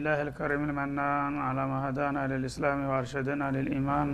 لله 0.00 0.18
الكريم 0.26 0.62
المنان 0.68 1.32
على 1.46 1.62
ما 1.70 1.78
هدانا 1.86 2.22
للإسلام 2.32 2.78
وأرشدنا 2.88 3.46
للإيمان. 3.56 4.08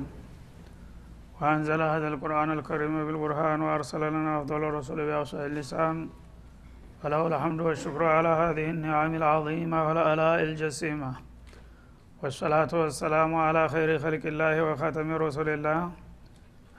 وأنزل 1.38 1.80
هذا 1.94 2.08
القرآن 2.12 2.48
الكريم 2.58 2.94
بالبرهان 3.06 3.58
وأرسل 3.66 4.02
لنا 4.14 4.32
أفضل 4.38 4.60
الرسل 4.68 4.98
بأوسع 5.08 5.40
اللسان. 5.50 5.96
فله 7.02 7.22
الحمد 7.30 7.60
والشكر 7.66 8.02
على 8.16 8.32
هذه 8.42 8.66
النعم 8.74 9.12
العظيمة 9.20 9.78
والآلاء 9.86 10.38
الجسيمة. 10.48 11.12
والصلاة 12.22 12.72
والسلام 12.82 13.30
على 13.46 13.62
خير 13.74 13.90
خلق 14.04 14.24
الله 14.32 14.54
وخاتم 14.66 15.08
رسول 15.24 15.48
الله 15.56 15.80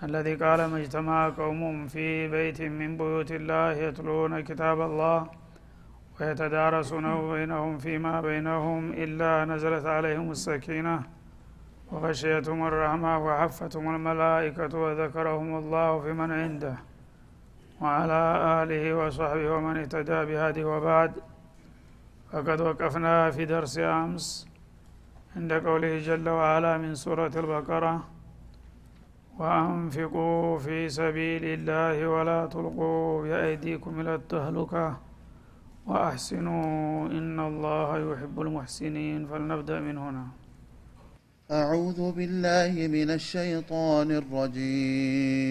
الذي 0.08 0.34
قال 0.44 0.60
ما 0.72 0.78
اجتمع 0.82 1.20
قوم 1.42 1.88
في 1.94 2.28
بيت 2.36 2.60
من 2.80 2.98
بيوت 3.02 3.32
الله 3.40 3.72
يتلون 3.86 4.34
كتاب 4.50 4.82
الله 4.90 5.18
ويتدارسونه 6.22 7.32
بينهم 7.32 7.78
فيما 7.78 8.22
بينهم 8.22 8.92
إلا 8.92 9.46
نزلت 9.46 9.86
عليهم 9.86 10.32
السكينة. 10.32 11.04
وغشيتهم 11.92 12.68
الرحمة 12.68 13.26
وحفتهم 13.26 13.96
الملائكة 13.96 14.80
وذكرهم 14.80 15.58
الله 15.58 16.00
في 16.00 16.14
من 16.14 16.32
عنده. 16.32 16.76
وعلى 17.82 18.22
آله 18.64 18.84
وصحبه 18.96 19.52
ومن 19.52 19.78
اهتدى 19.78 20.26
بهذه 20.26 20.64
وبعد. 20.64 21.14
فقد 22.32 22.62
وقفنا 22.62 23.32
في 23.32 23.46
درس 23.46 23.80
أمس 23.80 24.48
عند 25.36 25.54
قوله 25.54 26.00
جل 26.00 26.30
وعلا 26.30 26.78
من 26.78 26.96
سورة 26.96 27.32
البقرة 27.36 27.96
وأنفقوا 29.40 30.58
في 30.58 30.90
سبيل 30.90 31.44
الله 31.46 32.08
ولا 32.08 32.46
تلقوا 32.46 33.24
بأيديكم 33.24 34.00
إلى 34.02 34.16
التهلكة. 34.16 35.07
وأحسنوا 35.88 37.08
إن 37.08 37.40
الله 37.40 38.14
يحب 38.14 38.42
المحسنين. 38.42 39.28
فلنبدأ 39.28 39.80
من 39.80 39.98
هنا. 39.98 40.28
أعوذ 41.52 42.12
بالله 42.12 42.88
من 42.88 43.10
الشيطان 43.10 44.12
الرجيم. 44.12 45.48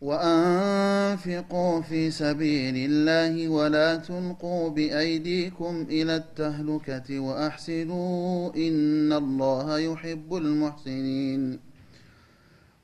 وأنفقوا 0.00 1.80
في 1.80 2.10
سبيل 2.10 2.90
الله 2.90 3.48
ولا 3.48 3.96
تلقوا 3.96 4.70
بأيديكم 4.70 5.86
إلى 5.90 6.16
التهلكة 6.16 7.20
وأحسنوا 7.20 8.54
إن 8.56 9.12
الله 9.12 9.78
يحب 9.78 10.34
المحسنين. 10.34 11.69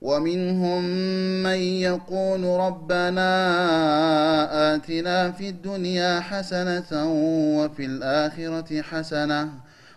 ومنهم 0.00 0.84
من 1.42 1.60
يقول 1.88 2.44
ربنا 2.44 3.30
آتنا 4.74 5.30
في 5.30 5.48
الدنيا 5.48 6.20
حسنة 6.20 6.90
وفي 7.58 7.84
الآخرة 7.84 8.82
حسنة 8.82 9.48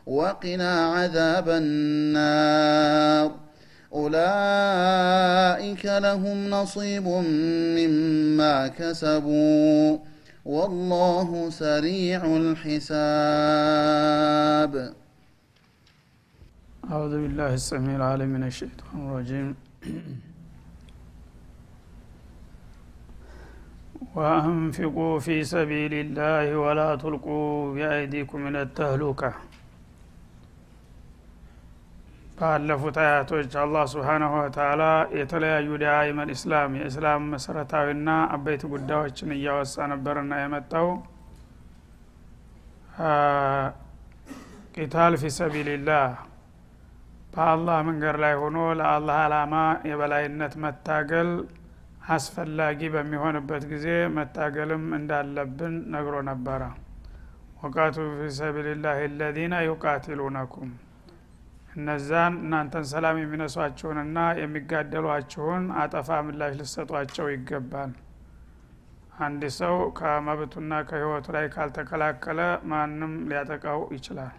وقنا 0.06 0.86
عذاب 0.86 1.50
النار. 1.50 3.32
أولئك 3.94 5.86
لهم 5.86 6.50
نصيب 6.50 7.08
مما 7.08 8.68
كسبوا 8.68 9.98
والله 10.46 11.50
سريع 11.50 12.26
الحساب. 12.26 12.94
أعوذ 16.92 17.12
بالله 17.22 17.54
السميع 17.54 17.96
العليم 17.96 18.30
من 18.30 18.44
الشيطان 18.44 19.08
الرجيم. 19.08 19.56
ወአንፊቁ 24.16 24.96
ፊ 25.26 25.38
ሰቢልላህ 25.52 26.48
ወላ 26.64 26.82
ቱልቁ 27.02 27.26
ቢአይዲኩም 27.76 28.44
ኢለ 28.50 28.58
ተህሉካ 28.78 29.22
ባለፉት 32.38 32.98
አያቶች 33.04 33.52
አላህ 33.62 33.84
ስብሓናሁ 33.92 34.32
ወተላ 34.40 34.84
የተለያዩ 35.18 35.78
ሊአይመል 35.82 36.30
ኢስላም 36.36 36.72
የእስላም 36.80 37.28
መሰረታዊና 37.34 38.10
አበይት 38.36 38.64
ጉዳዮችን 38.74 39.36
እያወሳ 39.38 39.86
ነበርና 39.92 40.42
የመጣው 40.42 40.88
ቂታል 44.76 45.16
ፊ 45.22 45.32
ሰቢልላህ 45.40 46.08
በአላህ 47.34 47.78
መንገድ 47.88 48.16
ላይ 48.24 48.34
ሆኖ 48.40 48.58
ለአላህ 48.80 49.18
አላማ 49.24 49.54
የበላይነት 49.90 50.54
መታገል 50.64 51.30
አስፈላጊ 52.10 52.80
በሚሆንበት 52.94 53.64
ጊዜ 53.72 53.88
መታገልም 54.18 54.84
እንዳለብን 54.98 55.76
ነግሮ 55.94 56.16
ነበረ። 56.30 56.62
ወቃቱ 57.62 57.98
ፊ 58.12 58.30
ሰቢልላህ 58.38 58.98
ለዚነ 59.20 59.54
ዩቃቲሉነኩም። 59.68 60.72
እነዛን 61.76 62.34
እናንተን 62.42 62.86
ሰላም 62.92 63.20
የሚነሷችሁንና 63.22 64.18
የሚጋደሏችሁን 64.42 65.66
አጠፋ 65.84 66.20
ምላሽ 66.28 66.54
ልሰጧቸው 66.60 67.28
ይገባል። 67.34 67.94
አንድ 69.24 69.44
ሰው 69.60 69.76
ከመብቱና 69.98 70.74
ከህይወቱ 70.90 71.28
ላይ 71.36 71.48
ካልተከላከለ 71.56 72.40
ማንም 72.72 73.14
ሊያጠቃው 73.30 73.82
ይችላል 73.96 74.34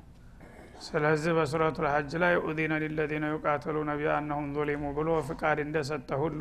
ስለዚህ 0.85 1.33
በሱረቱ 1.37 1.77
ልሐጅ 1.85 2.13
ላይ 2.23 2.35
ኡዚነ 2.45 2.75
ሊለዚነ 2.83 3.25
ዩቃተሉነ 3.35 3.91
ቢአነሁም 4.01 4.47
ዙሊሙ 4.57 4.93
ብሎ 4.97 5.11
ፍቃድ 5.29 5.59
እንደሰጠ 5.65 6.09
ሁሉ 6.23 6.41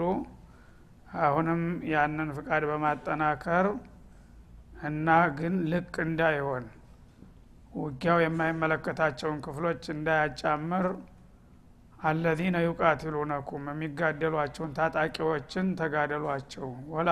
አሁንም 1.24 1.62
ያንን 1.92 2.30
ፍቃድ 2.38 2.64
በማጠናከር 2.70 3.68
እና 4.84 5.08
ግን 5.38 5.56
ልቅ 5.72 5.94
እንዳይሆን 6.06 6.64
ውጊያው 7.76 8.18
የማይመለከታቸውን 8.24 9.38
ክፍሎች 9.46 9.84
እንዳያጫምር 9.94 10.88
አለዚነ 12.00 12.58
ዩቃትሉነኩም 12.66 13.64
የሚጋደሏቸውን 13.72 14.72
ታጣቂዎችን 14.78 15.68
ተጋደሏቸው። 15.80 16.66
ወላ 16.94 17.10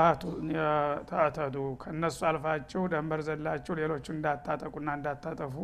ተዕተዱ 1.12 1.56
ከእነሱ 1.82 2.20
አልፋችሁ 2.30 2.82
ደንበር 2.94 3.22
ዘላችሁ 3.28 3.76
ሌሎቹ 3.82 4.06
እንዳታጠቁና 4.16 4.90
እንዳታጠፉ 5.00 5.56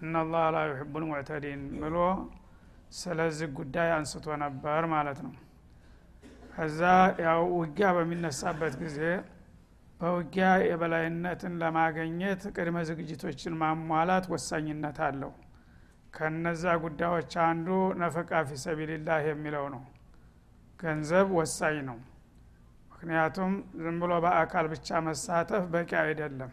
እናላህ 0.00 0.44
ላ 0.54 0.62
ዩሕቡ 0.70 0.92
ልሙዕተዲን 1.02 1.62
ብሎ 1.82 1.96
ስለዚህ 2.96 3.48
ጉዳይ 3.58 3.88
አንስቶ 3.94 4.26
ነበር 4.42 4.82
ማለት 4.92 5.18
ነው። 5.26 5.34
ከዛ 6.52 6.80
ያው 7.24 7.40
ውጊያ 7.56 7.88
በሚነሳበት 7.96 8.74
ጊዜ 8.82 8.98
በውጊያ 10.00 10.48
የበላይነትን 10.66 11.54
ለማገኘት 11.62 12.42
ቅድመ 12.56 12.78
ዝግጅቶችን 12.88 13.54
ማሟላት 13.60 14.26
ወሳኝነት 14.32 14.98
አለው። 15.06 15.32
ከነዛ 16.14 16.64
ጉዳዮች 16.84 17.32
አንዱ 17.46 17.68
ነፈቃ 18.02 18.42
ፊ 18.48 18.58
ሰቢልላህ 18.62 19.20
የሚለው 19.28 19.66
ነው። 19.74 19.82
ገንዘብ 20.80 21.26
ወሳኝ 21.38 21.78
ነው። 21.88 21.98
ምክንያቱም 22.92 23.52
ዝም 23.82 23.96
ብሎ 24.02 24.12
በአካል 24.24 24.66
ብቻ 24.72 25.00
መሳተፍ 25.06 25.64
በቂ 25.72 25.90
አይደለም 26.04 26.52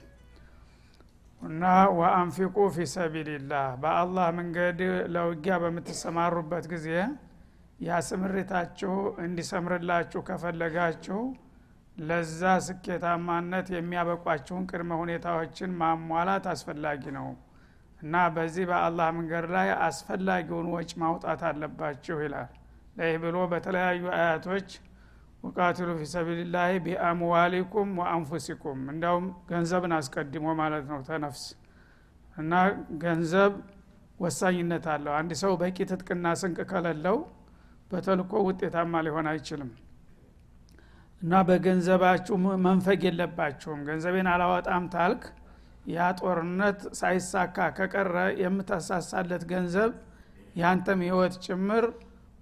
እና 1.44 1.63
ወአንፊቁ 1.98 2.56
ፊ 2.75 2.86
በአላህ 3.84 4.28
መንገድ 4.38 4.80
ለውጊያ 5.13 5.56
በምትሰማሩበት 5.63 6.66
ጊዜ 6.74 6.88
ያስምሪታችሁ 7.84 8.94
እንዲሰምርላችሁ 9.24 10.19
ከፈለጋችሁ 10.28 11.19
ለዛ 12.01 12.51
ስኬታማነት 12.68 13.68
የሚያበቋችሁን 13.75 14.63
ቅድመ 14.69 14.92
ሁኔታዎችን 15.01 15.72
ማሟላት 15.81 16.45
አስፈላጊ 16.54 17.04
ነው 17.18 17.28
እና 18.00 18.24
በዚህ 18.36 18.66
በአላህ 18.69 19.10
መንገድ 19.18 19.45
ላይ 19.56 19.69
አስፈላጊውን 19.86 20.69
ወጭ 20.74 20.92
ማውጣት 21.04 21.42
አለባችሁ 21.50 22.18
ይላል። 22.24 22.50
ለይህ 22.98 23.18
ብሎ 23.24 23.38
በተለያዩ 23.51 24.04
አያቶች 24.18 24.69
ወቃትሉ 25.44 25.90
ፊ 25.98 26.06
ሰቢልላህ 26.12 26.69
ቢአምዋሊኩም 26.86 27.90
ወአንፉሲኩም። 28.00 28.80
እንዲያውም 28.92 29.25
ገንዘብን 29.50 29.94
አስቀድሞ 29.98 30.45
ማለት 30.60 30.86
ነው 30.92 31.00
ተነፍስ። 31.07 31.44
እና 32.38 32.51
ገንዘብ 33.04 33.54
ወሳኝነት 34.19 34.86
አለው። 34.94 35.13
አንድ 35.19 35.31
ሰው 35.42 35.54
በቂ 35.62 35.78
ትጥቅና 35.90 36.28
ስንቅ 36.42 36.60
ከሌለው 36.72 37.18
በተልኮ 37.92 38.34
ውጤታማ 38.48 39.01
ሊሆን 39.07 39.28
አይችልም። 39.31 39.72
እና 41.22 41.34
በገንዘባችሁ 41.50 42.36
መንፈግ 42.66 43.01
የለባችሁም። 43.07 43.81
ገንዘቤን 43.90 44.30
አላወጣም 44.31 44.86
ታልክ 44.95 45.24
ያ 45.94 46.07
ጦርነት 46.19 46.80
ሳይሳካ 47.00 47.68
ከቀረ 47.78 48.16
የምታሳሳለት 48.42 49.44
ገንዘብ 49.51 49.92
ያንተም 50.56 51.00
ህይወት 51.06 51.36
ጭምር 51.45 51.86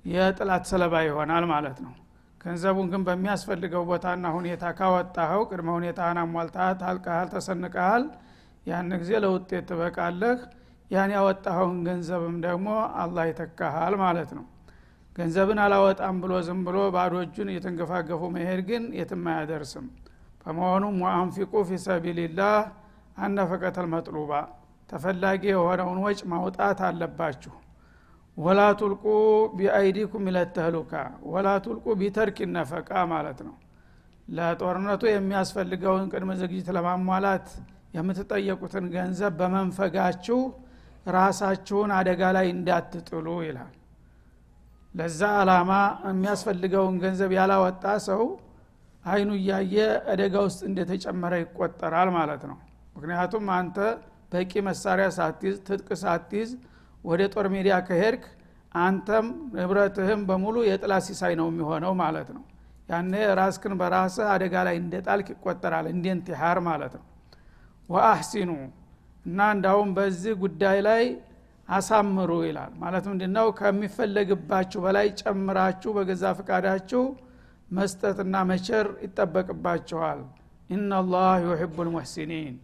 የጥላት 0.05 0.63
ሰለባ 0.71 0.93
ይሆናል 1.07 1.45
ማለት 1.51 1.77
ነው 1.85 1.93
ገንዘቡን 2.41 2.87
ግን 2.91 3.01
በሚያስፈልገው 3.07 3.83
ቦታና 3.89 4.25
ሁኔታ 4.35 4.63
ካወጣኸው 4.77 5.41
ቅድመ 5.49 5.69
ሁኔታህን 5.77 6.19
አሟልተሃል 6.21 6.75
ታልቀሃል 6.81 7.27
ተሰንቀሃል። 7.33 8.05
ያን 8.65 8.89
ጊዜ 9.01 9.11
ለውጤት 9.23 9.63
ትበቃለህ። 9.69 10.39
ያን 10.91 11.11
ያወጣኸውን 11.15 11.77
ገንዘብም 11.87 12.37
ደግሞ 12.45 12.67
አላህ 13.01 13.25
ይተካሃል 13.29 13.93
ማለት 14.03 14.31
ነው። 14.37 14.45
ገንዘብን 15.15 15.59
አላወጣም 15.63 16.17
ብሎ 16.23 16.33
ዝም 16.47 16.59
ብሎ 16.67 16.77
ባዶ 16.95 17.13
እጁን 17.23 17.49
እየተንገፋገፉ 17.53 18.21
መሄድ 18.35 18.61
ግን 18.69 18.83
የትም 18.99 19.25
አያደርስም። 19.31 19.87
በመሆኑም 20.43 20.95
وأنفقوا 21.05 21.53
في 21.67 21.79
سبيل 21.85 22.55
الله 23.17 23.44
النفقة 23.44 23.87
المطلوبة 23.93 24.31
ተፈላጊ 24.89 25.43
የሆነውን 25.51 25.99
ወጭ 26.05 26.21
ማውጣት 26.31 26.79
አለባችሁ 26.87 27.53
ولا 28.37 28.61
تلقوا 28.79 29.03
بأيديكم 29.57 30.23
إلى 30.29 30.45
التهلكة 30.45 30.93
ولا 31.31 31.47
تلقوا 31.65 31.85
بترك 31.99 32.37
النفقة 32.55 32.89
ማለት 33.11 33.39
ነው። 33.47 33.55
ለጦርነቱ 34.27 35.03
የሚያስፈልገውን 35.09 36.05
ቅድመ 36.11 36.31
ዝግጅት 36.41 36.67
ለማሟላት 36.77 37.47
የምትጠየቁትን 37.95 38.85
ገንዘብ 38.93 39.33
በመንፈጋችሁ 39.39 40.39
ራሳችሁን 41.15 41.91
አደጋ 41.97 42.21
ላይ 42.37 42.47
እንዳትጥሉ 42.55 43.27
ይላል። 43.47 43.73
ለዛ 44.93 45.21
አላማ 45.41 45.71
የሚያስፈልገውን 46.09 46.95
ገንዘብ 47.03 47.31
ያላወጣ 47.37 47.85
ሰው 48.07 48.23
አይኑ 49.03 49.29
እያየ 49.39 49.75
አደጋ 50.13 50.35
ውስጥ 50.47 50.61
እንደተጨመረ 50.69 51.33
ይቆጠራል 51.43 52.09
ማለት 52.17 52.43
ነው። 52.49 52.57
ምክንያቱም 52.95 53.45
አንተ 53.57 53.77
በቂ 54.31 54.51
መሳሪያ 54.67 55.07
ሳትይዝ 55.17 55.55
ትጥቅ 55.67 55.89
ሳትይዝ 56.01 56.49
ወደ 57.03 57.21
ጦር 57.33 57.45
ሜዳ 57.53 57.77
ከሄድክ 57.87 58.23
አንተም 58.79 59.25
ንብረትህም 59.55 60.21
በሙሉ 60.27 60.57
የጥላ 60.67 60.93
ሲሳይ 61.07 61.33
ነው 61.39 61.47
የሚሆነው 61.51 61.93
ማለት 62.01 62.29
ነው። 62.35 62.43
ያኔ 62.89 63.13
ራስክን 63.39 63.73
በራስህ 63.79 64.27
አደጋ 64.33 64.55
ላይ 64.67 64.75
እንደ 64.81 64.95
ጣልክ 65.07 65.27
ይቆጠራል። 65.33 65.85
እንደ 65.93 66.05
ማለት 66.67 66.93
ነው። 66.99 67.05
ወአህሲኑ 67.89 68.51
እና 69.25 69.39
እንዳውም 69.55 69.89
በዚህ 69.97 70.33
ጉዳይ 70.43 70.77
ላይ 70.87 71.03
አሳምሩ 71.69 72.31
ይላል። 72.47 72.71
ማለት 72.81 73.05
ምንድነው? 73.11 73.47
ከሚፈለግባችሁ 73.59 74.79
በላይ 74.85 75.07
ጨምራችሁ 75.21 75.91
በገዛ 75.97 76.23
ፍቃዳችሁ 76.39 77.03
መስጠትና 77.69 78.35
መቸር 78.49 78.87
ይጠበቅባችኋል። 79.05 80.21
ኢናላህ 80.69 81.31
ዩሕቡ 81.45 81.75
ልሙሕሲኒን 81.87 82.55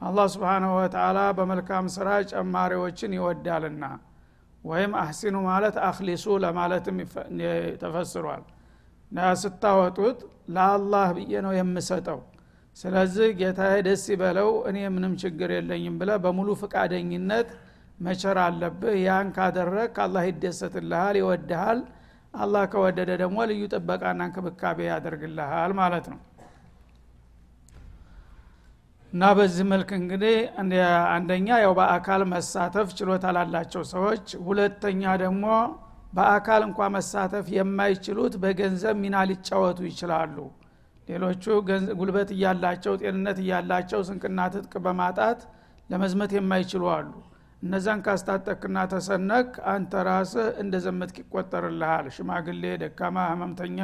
አላህ 0.00 0.26
ስብሓናሁ 0.32 0.72
ወተላ 0.78 1.18
በመልካም 1.36 1.86
ስራ 1.94 2.08
ጨማሪዎችን 2.30 3.14
ይወዳልና 3.16 3.84
ወይም 4.62 4.92
አህሲኑ 5.00 5.36
ማለት 5.48 5.76
አክሊሱ 5.88 6.24
ለማለትም 6.44 6.98
ተፈስሯል። 7.82 8.44
ስታወጡት 9.42 10.18
ለአላህ 10.54 11.08
ብዬ 11.16 11.32
ነው 11.46 11.52
የምሰጠው። 11.56 12.20
ስለዚህ 12.76 13.28
ጌታዬ 13.40 13.74
ደስ 13.86 14.04
ይበለው 14.12 14.50
እኔ 14.68 14.78
ምንም 14.94 15.12
ችግር 15.22 15.50
የለኝም 15.56 15.96
ብለ 16.00 16.10
በሙሉ 16.24 16.48
ፍቃደኝነት 16.62 17.50
መቸር 17.98 18.38
አለብህ። 18.44 18.94
ያን 19.02 19.28
ካደረግ 19.36 19.98
አላህ 20.04 20.24
ይደሰትልሃል 20.30 21.16
ይወድሃል። 21.20 21.80
አላህ 22.34 22.62
ከወደደ 22.72 23.10
ደግሞ 23.20 23.38
ልዩ 23.50 23.62
ጥበቃና 23.74 24.20
እንክብካቤ 24.28 24.78
ያደርግልሃል 24.88 25.72
ማለት 25.80 26.06
ነው 26.12 26.20
እና 29.14 29.24
በዚህ 29.38 29.64
መልክ 29.70 29.90
እንግዲህ 29.96 30.36
አንደኛ 31.12 31.48
ያው 31.62 31.72
በአካል 31.78 32.22
መሳተፍ 32.32 32.88
ችሎታ 32.98 33.32
ላላቸው 33.36 33.82
ሰዎች 33.92 34.24
ሁለተኛ 34.46 35.02
ደግሞ 35.22 35.44
በአካል 36.12 36.62
እንኳ 36.66 36.88
መሳተፍ 36.94 37.46
የማይችሉት 37.56 38.34
በገንዘብ 38.42 38.96
ሚና 39.02 39.16
ሊጫወቱ 39.30 39.78
ይችላሉ። 39.88 40.36
ሌሎቹ 41.08 41.44
ጉልበት 41.98 42.28
እያላቸው 42.36 42.94
ጤንነት 43.02 43.38
እያላቸው 43.42 44.02
ስንቅና 44.08 44.40
ትጥቅ 44.54 44.74
በማጣት 44.84 45.40
ለመዝመት 45.90 46.32
የማይችሉ 46.36 46.84
አሉ። 46.94 47.12
እነዛን 47.62 48.02
ካስታጠቅና 48.06 48.78
ተሰነክ 48.92 49.52
አንተ 49.72 50.02
ራስህ 50.08 50.48
እንደ 50.62 50.74
ዘመትክ 50.86 51.18
ይቆጠርልሃል። 51.22 52.08
ሽማግሌ 52.16 52.64
ደካማ 52.82 53.26
ህመምተኛ 53.30 53.78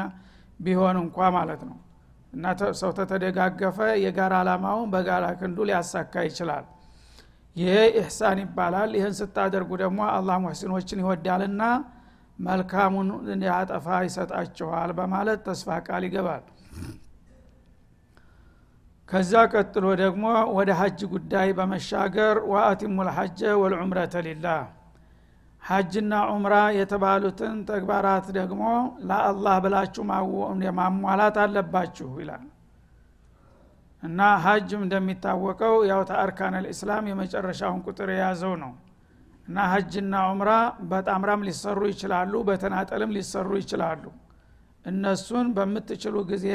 ቢሆን 0.61 0.99
እንኳ 1.03 1.31
ማለት 1.39 1.63
ነው 1.69 1.79
እና 2.33 2.45
ሰው 2.81 2.91
ተተደጋገፈ 2.99 3.79
የጋራ 4.03 4.35
አላማውን 4.43 4.91
በጋራ 4.93 5.27
ክንዱ 5.41 5.59
ሊያሳካ 5.69 6.23
ይችላል። 6.29 6.67
ይሄ 7.57 7.71
ኢሕሳን 7.93 8.39
ይባላል። 8.43 8.91
ይህን 8.99 9.15
ስታደርጉ 9.21 9.71
ደግሞ 9.83 10.01
አላህ 10.17 10.37
ሙሕሲኖችን 10.45 11.03
ይወዳልና 11.03 11.63
መልካሙን 12.39 13.09
ያጠፋ 13.49 13.87
ይሰጣችኋል 14.07 14.91
በማለት 14.99 15.41
ተስፋ 15.49 15.79
ቃል 15.87 16.05
ይገባል። 16.09 16.45
ከዛ 19.09 19.33
ቀጥሎ 19.53 19.87
ደግሞ 20.01 20.25
ወደ 20.57 20.71
ሀጅ 20.81 21.01
ጉዳይ 21.13 21.49
በመሻገር 21.59 22.37
ወአቲሙ 22.51 22.97
ልሐጀ 23.09 23.41
ወልዑምረተ 23.63 24.15
ሊላህ 24.27 24.61
ሀጅና 25.63 26.13
ዑምራ 26.31 26.55
የተባሉትን 26.77 27.57
ተግባራት 27.69 28.27
ደግሞ 28.37 28.63
ለአላህ 29.09 29.57
ብላችሁ 29.65 30.03
ማሟላት 30.79 31.37
አለባችሁ 31.43 32.09
ይላል። 32.23 32.45
እና 34.03 34.21
ሀጅም 34.45 34.83
እንደሚታወቀው 34.85 35.75
ያው 35.91 36.01
ተአርካን 36.11 36.55
ልእስላም 36.65 37.09
የመጨረሻውን 37.11 37.83
ቁጥር 37.87 38.11
የያዘው 38.15 38.55
ነው። 38.63 38.73
እና 39.49 39.59
ሀጅና 39.73 40.15
ዑምራ 40.29 40.51
በጣምራም 40.91 41.45
ሊሰሩ 41.47 41.81
ይችላሉ 41.93 42.33
በተናጠልም 42.49 43.15
ሊሰሩ 43.17 43.51
ይችላሉ። 43.63 44.05
እነሱን 44.85 45.47
በምትችሉ 45.57 46.17
ጊዜ 46.31 46.47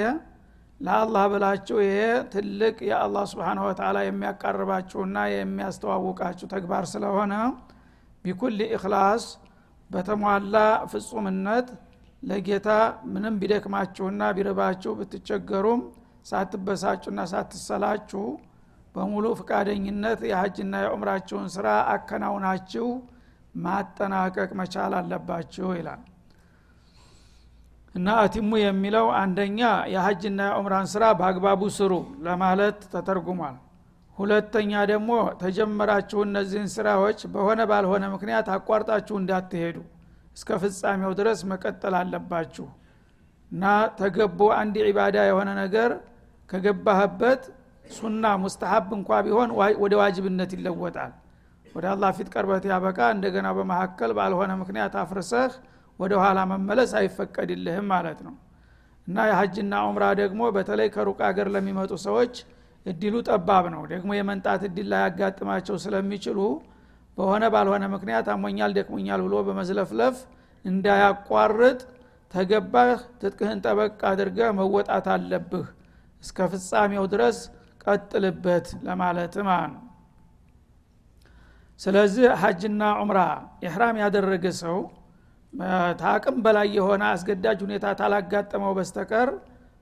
ለአላህ 0.80 1.24
ብላችሁ 1.34 1.78
ይሄ 1.84 1.98
ትልቅ 2.32 2.78
የአላህ 2.88 3.24
ስብሓን 3.32 3.60
ወተላ 3.66 3.98
የሚያቃርባችሁና 4.06 5.18
የሚያስተዋውቃችሁ 5.34 6.48
ተግባር 6.54 6.86
ስለሆነ 6.94 7.34
بكل 8.26 8.58
إخلاص 8.68 9.26
በተሟላ 9.92 10.56
ፍጹምነት 10.92 11.68
ለጌታ 12.24 12.70
ምንም 13.14 13.36
ቢደክማችሁና 13.42 14.22
ቢርባችሁ 14.38 14.92
ብትቸገሩም 15.00 15.82
ሳትበሳጩና 16.30 17.22
ሳትሰላችሁ 17.32 18.24
በሙሉ 18.96 19.26
ፍቃደኝነት 19.40 20.20
የሀጅና 20.30 20.74
የዑምራችሁን 20.84 21.48
ስራ 21.56 21.68
አከናውናችሁ 21.94 22.88
ማጠናቀቅ 23.56 24.50
መቻል 24.60 24.94
አለባችሁ 25.00 25.68
ይላል። 25.78 26.02
እና 27.96 28.08
أتموا 28.22 28.50
የሚለው 28.62 29.06
አንደኛ 29.20 29.60
የሀጅና 29.94 30.40
የዑምራን 30.50 30.88
ስራ 30.94 31.04
በአግባቡ 31.20 31.62
ስሩ 31.78 31.94
ለማለት 32.26 32.80
ተተርጉሟል 32.94 33.56
ሁለተኛ 34.18 34.72
ደግሞ 34.92 35.10
ተጀመራችሁ 35.42 36.20
እነዚህን 36.26 36.70
ስራዎች 36.76 37.20
በሆነ 37.34 37.62
ባልሆነ 37.72 38.04
ምክንያት 38.14 38.48
አቋርጣችሁ 38.56 39.16
እንዳትሄዱ። 39.22 39.78
እስከ 40.38 40.50
ፍጻሜው 40.62 41.12
ድረስ 41.20 41.40
መቀጠል 41.52 41.94
አለባችሁ። 42.00 42.66
እና 43.52 43.64
ተገቦ 44.00 44.40
አንድ 44.60 44.76
ዒባዳ 44.88 45.18
የሆነ 45.28 45.50
ነገር 45.62 45.92
ከገባህበት 46.50 47.44
ሱና 47.90 48.26
ሙስተሀብ 48.44 48.88
እንኳ 48.98 49.20
ቢሆን 49.26 49.50
ወደ 49.84 49.94
ዋጅብነት 50.02 50.52
ይለወጣል። 50.56 51.14
ወደ 51.68 51.86
አላህ 51.94 52.10
ፊት 52.18 52.28
ቀርበት 52.34 52.64
ያበቃ 52.72 53.00
እንደገና 53.16 53.48
በመካከል 53.58 54.12
ባልሆነ 54.18 54.52
ምክንያት 54.62 54.94
አፍርሰህ 55.02 55.54
ወደ 56.00 56.14
ኋላ 56.22 56.40
መመለስ 56.52 56.92
አይፈቀድልህም 57.00 57.88
ማለት 57.94 58.20
ነው። 58.28 58.36
እና 59.08 59.18
የሀጅና 59.30 59.74
ዑምራ 59.88 60.06
ደግሞ 60.22 60.42
በተለይ 60.56 60.88
ከሩቅ 60.96 61.20
አገር 61.28 61.48
ለሚመጡ 61.56 61.92
ሰዎች 62.06 62.36
እድሉ 62.86 63.16
ጠባብ 63.28 63.66
ነው። 63.74 63.84
ደግሞ 63.92 64.10
የመንጣት 64.18 64.62
እድል 64.68 64.88
ላይ 64.92 65.02
ያጋጥማቸው 65.06 65.78
ስለሚችሉ 65.84 66.40
በሆነ 67.18 67.44
ባልሆነ 67.54 67.84
ምክንያት 67.94 68.28
አሞኛል 68.34 68.72
ደክሞኛል 68.78 69.22
ብሎ 69.26 69.36
በመዝለፍለፍ 69.48 70.16
እንዳያቋርጥ 70.66 71.80
ተገባህ 72.34 72.92
ትጥቅህን 73.20 73.60
ጠበቅ 73.66 74.00
አድርገህ 74.10 74.50
መወጣት 74.60 75.08
አለብህ። 75.14 75.66
እስከ 76.24 76.48
ፍጻሜው 76.52 77.06
ድረስ 77.14 77.38
ቀጥልበት 77.86 78.68
ለማለት 78.86 79.36
ማለት 79.48 79.74
ነው 79.74 79.82
ስለዚህ 81.80 82.26
ሀጅና 82.42 82.84
ዑምራ 83.00 83.20
ኢሕራም 83.66 83.98
ያደረገ 84.02 84.46
ሰው 84.62 84.78
ታቅም 86.02 86.38
በላይ 86.46 86.68
የሆነ 86.78 87.04
አስገዳጅ 87.12 87.60
ሁኔታ 87.66 87.86
ታላጋጠመው 88.00 88.72
በስተቀር 88.78 89.30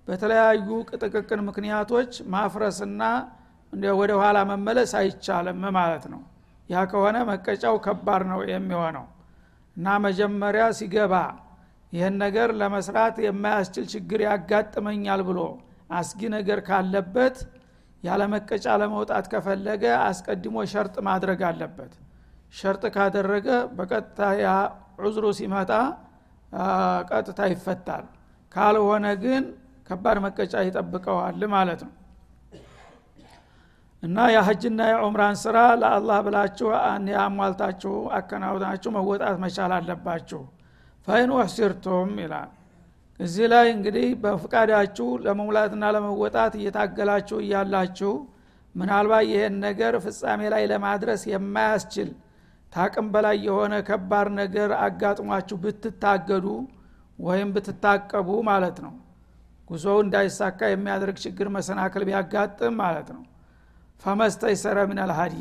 በተለያዩ 0.08 0.68
ቅጥቅቅን 0.90 1.42
ምክንያቶች 1.48 2.12
ማፍረስና 2.34 3.04
ወደ 4.00 4.12
ኋላ 4.22 4.38
መመለስ 4.50 4.92
አይቻልም 5.00 5.62
ማለት 5.78 6.06
ነው። 6.14 6.22
ያ 6.70 6.84
ከሆነ 6.92 7.18
መቀጫው 7.30 7.76
ከባድ 7.86 8.24
ነው 8.32 8.40
የሚሆነው። 8.52 9.06
እና 9.78 9.96
መጀመሪያ 10.06 10.64
ሲገባ 10.80 11.14
ይህን 11.94 12.16
ነገር 12.24 12.50
ለመስራት 12.60 13.16
የማያስችል 13.26 13.86
ችግር 13.94 14.20
ያጋጥመኛል 14.28 15.22
ብሎ 15.28 15.40
አስጊ 15.98 16.22
ነገር 16.36 16.60
ካለበት 16.68 17.36
ያለ 18.04 18.22
መቀጫ 18.34 18.66
ለመውጣት 18.82 19.26
ከፈለገ 19.34 19.84
አስቀድሞ 20.06 20.56
ሸርጥ 20.72 20.96
ማድረግ 21.08 21.42
አለበት። 21.50 21.92
ሸርጥ 22.54 22.84
ካደረገ 22.96 23.48
በቀጥታ 23.78 24.20
ያ 24.42 24.50
ዑዝሩ 25.02 25.26
ሲመጣ 25.38 25.72
ቀጥታ 27.12 27.40
ይፈታል። 27.54 28.06
ካልሆነ 28.52 29.06
ግን 29.24 29.44
ከባድ 29.88 30.18
መቀጫ 30.26 30.54
ይጠብቀዋል 30.68 31.42
ማለት 31.54 31.82
ነው። 31.88 31.94
እና 34.04 34.18
የሀጅና 34.34 34.82
የዑምራን 34.90 35.38
ስራ 35.42 35.58
ለአላህ 35.82 36.18
ብላችሁ 36.26 36.68
ያሟልታችሁ 37.14 37.94
አከናውናችሁ 38.18 38.90
መወጣት 38.98 39.38
መቻል 39.44 39.74
አለባችሁ። 39.78 40.42
ፈይን 41.08 41.32
ወሕሲርቱም 41.36 42.12
ይላል። 42.24 42.50
እዚህ 43.20 43.46
ላይ 43.54 43.66
እንግዲህ 43.74 44.08
በፍቃዳችሁ 44.22 45.08
ለመሙላትና 45.26 45.84
ለመወጣት 45.96 46.54
እየታገላችሁ 46.60 47.38
እያላችሁ 47.44 48.12
ምናልባት 48.76 49.26
ይህን 49.30 49.56
ነገር 49.66 49.94
ፍጻሜ 50.06 50.42
ላይ 50.54 50.64
ለማድረስ 50.72 51.22
የማያስችል 51.32 52.10
ታቅም 52.72 53.08
በላይ 53.14 53.38
የሆነ 53.48 53.74
ከባድ 53.90 54.28
ነገር 54.40 54.70
አጋጥሟችሁ 54.84 55.58
ብትታገዱ 55.64 56.48
ወይም 57.20 57.50
ብትታቀቡ 57.56 58.30
ማለት 58.50 58.78
ነው 58.86 58.94
ጉዞው 59.68 59.98
እንዳይሳካ 60.04 60.60
የሚያደርግ 60.72 61.18
ችግር 61.24 61.48
መሰናክል 61.56 62.04
ቢያጋጥም 62.10 62.76
ማለት 62.82 63.08
ነው። 63.16 63.24
ፈመስተይሰረ 64.04 64.78
ምን 64.90 65.00
አልሀዲ 65.04 65.36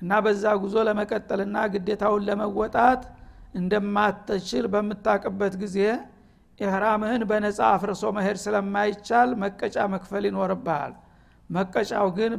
እና 0.00 0.12
በዛ 0.24 0.44
ጉዞ 0.62 0.76
ለመቀጠልና 0.88 1.56
ግዴታውን 1.72 2.22
ለመወጣት 2.28 3.02
እንደማትችል 3.60 4.64
በምታቅበት 4.74 5.54
ጊዜ 5.62 5.78
ኢህራምህን 6.58 7.22
በነፃ 7.30 7.58
አፍርሶ 7.74 8.02
መሄድ 8.16 8.38
ስለማይቻል 8.42 9.30
መቀጫ 9.42 9.76
መክፈል 9.94 10.24
ይኖርብሃል። 10.28 10.92
መቀጫው 11.50 12.08
ግን 12.16 12.32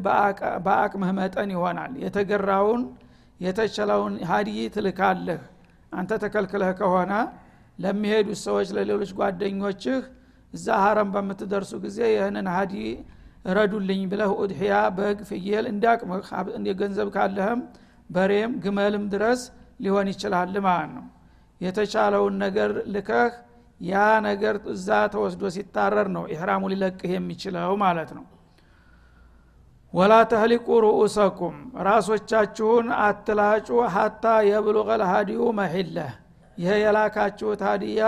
በአቅምህ 0.66 1.12
መጠን 1.20 1.50
ይሆናል። 1.56 1.94
የተገራውን 2.04 2.84
የተቸለውን 3.40 4.14
ሀዲይ 4.30 4.60
ትልካለህ። 4.76 5.42
አንተ 5.92 6.12
ተከልክለህ 6.24 6.72
ከሆነ 6.80 7.14
ለሚሄዱት 7.80 8.40
ሰዎች 8.46 8.68
ለሌሎች 8.78 9.12
ጓደኞችህ 9.20 10.02
እዛ 10.54 10.68
ሀረም 10.84 11.10
በምትደርሱ 11.14 11.72
ጊዜ 11.84 12.00
ይህንን 12.14 12.48
ሀዲ 12.56 12.74
ረዱልኝ 13.50 14.02
ብለህ 14.12 14.32
ኡድሕያ 14.40 14.74
በግ 14.98 15.20
ፍየል 15.30 15.66
እንዳቅምህ 15.72 16.28
ገንዘብ 16.82 17.08
ካለህም 17.16 17.62
በሬም 18.10 18.52
ግመልም 18.64 19.06
ድረስ 19.14 19.42
ሊሆን 19.84 20.08
ይችላል 20.14 20.56
ማለት 20.66 20.92
ነው። 20.98 21.06
የተቻለውን 21.62 22.36
ነገር 22.44 22.72
ልከህ 22.94 23.34
ያ 23.82 23.96
ነገር 24.28 24.56
እዛ 24.74 24.88
ተወስዶ 25.14 25.44
ሲታረር 25.56 26.08
ነው 26.16 26.24
ኢሕራሙ 26.34 26.64
ሊለቅህ 26.72 27.12
የሚችለው 27.16 27.74
ማለት 27.84 28.12
ነው። 28.18 28.26
ወላ 29.94 30.14
ተህሊቁ 30.32 30.68
ርኡሰኩም 30.86 31.56
ራሶቻችሁን 31.88 32.88
አትላጩ 33.06 33.68
ሀታ 33.96 34.26
የብሉቀ 34.50 34.90
ልሃዲዩ 35.02 35.42
መሒለህ። 35.58 36.12
ይሄ 36.58 36.72
የላካችሁት 36.84 37.62
ሀዲያ 37.68 38.04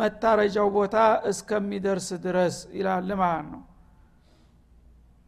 መታረጃው 0.00 0.68
ቦታ 0.74 0.96
እስከሚደርስ 1.30 2.08
ድረስ 2.24 2.56
ይላል 2.78 3.10
ማለት 3.20 3.46
ነው? 3.52 3.60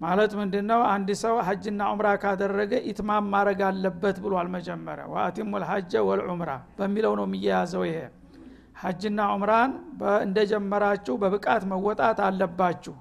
ማለት 0.00 0.32
ምንድን 0.38 0.64
ነው 0.70 0.80
አንድ 0.92 1.08
ሰው 1.22 1.34
ሀጅና 1.48 1.80
ዑምራ 1.90 2.08
ካደረገ 2.22 2.72
ኢትማም 2.90 3.24
ማድረግ 3.34 3.60
አለበት 3.68 4.16
ብሏል 4.24 4.48
መጀመሪያ። 4.54 5.04
ወአቲሙ 5.12 5.50
ልሐጀ 5.62 5.92
ወልዑምራ 6.08 6.50
በሚለው 6.78 7.12
ነው 7.20 7.26
የሚያያዘው 7.28 7.84
ይሄ። 7.88 7.98
ሀጅና 8.82 9.20
ዑምራን 9.34 9.72
እንደጀመራችሁ 10.26 11.14
በብቃት 11.22 11.64
መወጣት 11.72 12.20
አለባችሁ። 12.26 12.94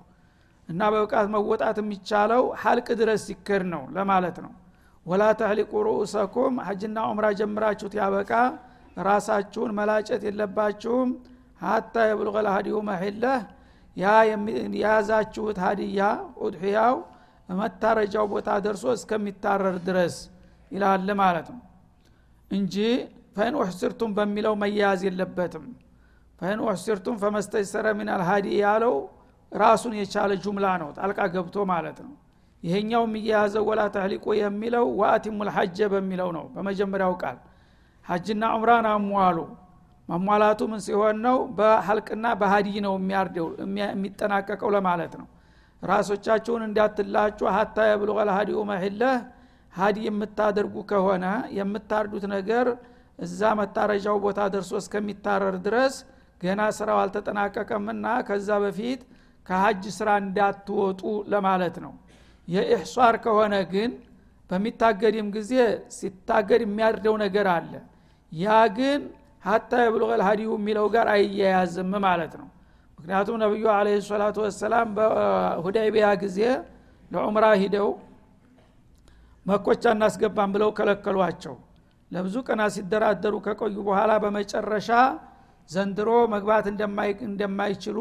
እና 0.70 0.82
በብቃት 0.94 1.28
መወጣት 1.36 1.78
የሚቻለው 1.82 2.44
ሀልቅ 2.64 2.88
ድረስ 3.00 3.22
ሲክር 3.30 3.64
ነው 3.74 3.84
ለማለት 3.96 4.38
ነው። 4.46 4.52
ወላ 5.06 5.24
ተህሊቁ 5.40 5.72
ርኡሰኩም 5.88 6.56
ሀጅና 6.68 6.98
ዑምራ 7.10 7.28
ጀምራችሁት 7.40 7.94
ያበቃ 8.00 8.32
ራሳችሁን 9.06 9.72
መላጨት 9.78 10.22
የለባችሁም 10.28 11.10
ሀታ 11.62 11.96
የብልቀ 12.10 12.36
ልሀዲሁ 12.46 12.78
መሒለህ 12.88 13.42
ያ 13.98 14.12
የያዛችሁት 14.76 15.58
ሀዲያ 15.64 16.02
ኡድሕያው 16.42 16.96
መታረጃው 17.54 18.26
ቦታ 18.34 18.50
ደርሶ 18.66 18.86
እስከሚታረር 18.98 19.78
ድረስ 19.88 20.16
ይላል 20.72 21.10
ማለት 21.22 21.48
ነው። 21.54 21.62
እንጂ 22.52 22.76
ፈይን 23.36 23.56
ውሕስርቱም 23.60 24.12
በሚለው 24.18 24.54
መያያዝ 24.62 25.02
የለበትም። 25.08 25.66
ፈይን 26.40 26.60
ውሕስርቱም 26.66 27.16
ፈመስተይሰረ 27.22 27.88
ሚን 27.98 28.10
አልሃዲ 28.16 28.48
ያለው 28.62 28.96
ራሱን 29.52 29.94
የቻለ 30.00 30.32
ጁምላ 30.44 30.66
ነው 30.82 30.90
ጣልቃ 30.98 31.20
ገብቶ 31.34 31.66
ማለት 31.72 31.98
ነው። 32.06 32.14
ይሄኛው 32.64 33.04
የሚያያዘው 33.08 33.64
ወላ 33.70 33.82
ተህሊቁ 33.94 34.26
የሚለው 34.40 34.86
ወአቲሙ 35.00 35.38
ልሐጀ 35.48 35.80
በሚለው 35.94 36.30
ነው 36.38 36.46
በመጀመሪያው 36.56 37.14
ቃል። 37.24 37.38
ሀጅና 38.06 38.44
ዑምራን 38.56 38.88
አሟሉ 38.92 39.38
ማሟላቱ 40.12 40.62
ምን 40.72 40.82
ሲሆን 40.86 41.18
ነው? 41.26 41.38
በሀልቅና 41.58 42.26
በሀዲይ 42.40 42.78
ነው 42.86 42.94
የሚያርደው 43.00 43.48
የሚጠናቀቀው 43.84 44.70
ለማለት 44.76 45.14
ነው። 45.20 45.28
ራሶቻችሁን 45.82 46.64
እንዳትላጩ 46.68 47.40
ሀታ 47.56 47.78
የብሉቀ 47.90 48.20
ልሀዲኡ 48.30 48.60
መሒለህ 48.72 49.16
ሀዲ 49.74 49.98
የምታደርጉ 50.08 50.76
ከሆነ 50.90 51.26
የምታርዱት 51.58 52.26
ነገር 52.34 52.68
እዛ 53.20 53.42
መታረጃው 53.60 54.18
ቦታ 54.26 54.40
ደርሶ 54.54 54.72
እስከሚታረር 54.82 55.56
ድረስ 55.66 55.96
ገና 56.42 56.62
ስራው 56.78 57.00
አልተጠናቀቀምና 57.02 58.06
ከዛ 58.28 58.50
በፊት 58.64 59.02
ከሀጅ 59.46 59.84
ስራ 59.98 60.10
እንዳትወጡ 60.24 61.02
ለማለት 61.34 61.76
ነው። 61.86 61.94
የኢሕሷር 62.48 63.16
ከሆነ 63.26 63.56
ግን 63.74 63.92
በሚታገድም 64.50 65.28
ጊዜ 65.36 65.52
ሲታገድ 65.98 66.62
የሚያርደው 66.66 67.16
ነገር 67.24 67.48
አለ። 67.56 67.74
ያ 68.32 68.48
ግን 68.78 69.02
ሀታ 69.44 69.72
የብሉቀል 69.84 70.22
ሀዲዩ 70.28 70.50
የሚለው 70.58 70.86
ጋር 70.96 71.08
አይያያዝም 71.14 71.92
ማለት 72.06 72.34
ነው። 72.42 72.48
ምክንያቱም 73.00 73.38
ነቢዩ 73.44 73.66
አለ 73.76 73.88
ሰላቱ 74.08 74.38
ወሰላም 74.46 74.88
በሁዳይቢያ 74.98 76.08
ጊዜ 76.24 76.40
ለዑምራ 77.12 77.46
ሂደው 77.62 77.90
መኮቻ 79.46 79.84
እናስገባም 79.96 80.52
ብለው 80.56 80.70
ከለከሏቸው። 80.78 81.56
ለብዙ 82.12 82.36
ቀናት 82.48 82.72
ሲደራደሩ 82.76 83.36
ከቆዩ 83.46 83.76
በኋላ 83.88 84.12
በመጨረሻ 84.24 84.90
ዘንድሮ 85.70 86.10
መግባት 86.34 86.66
እንደማይችሉ 87.28 87.98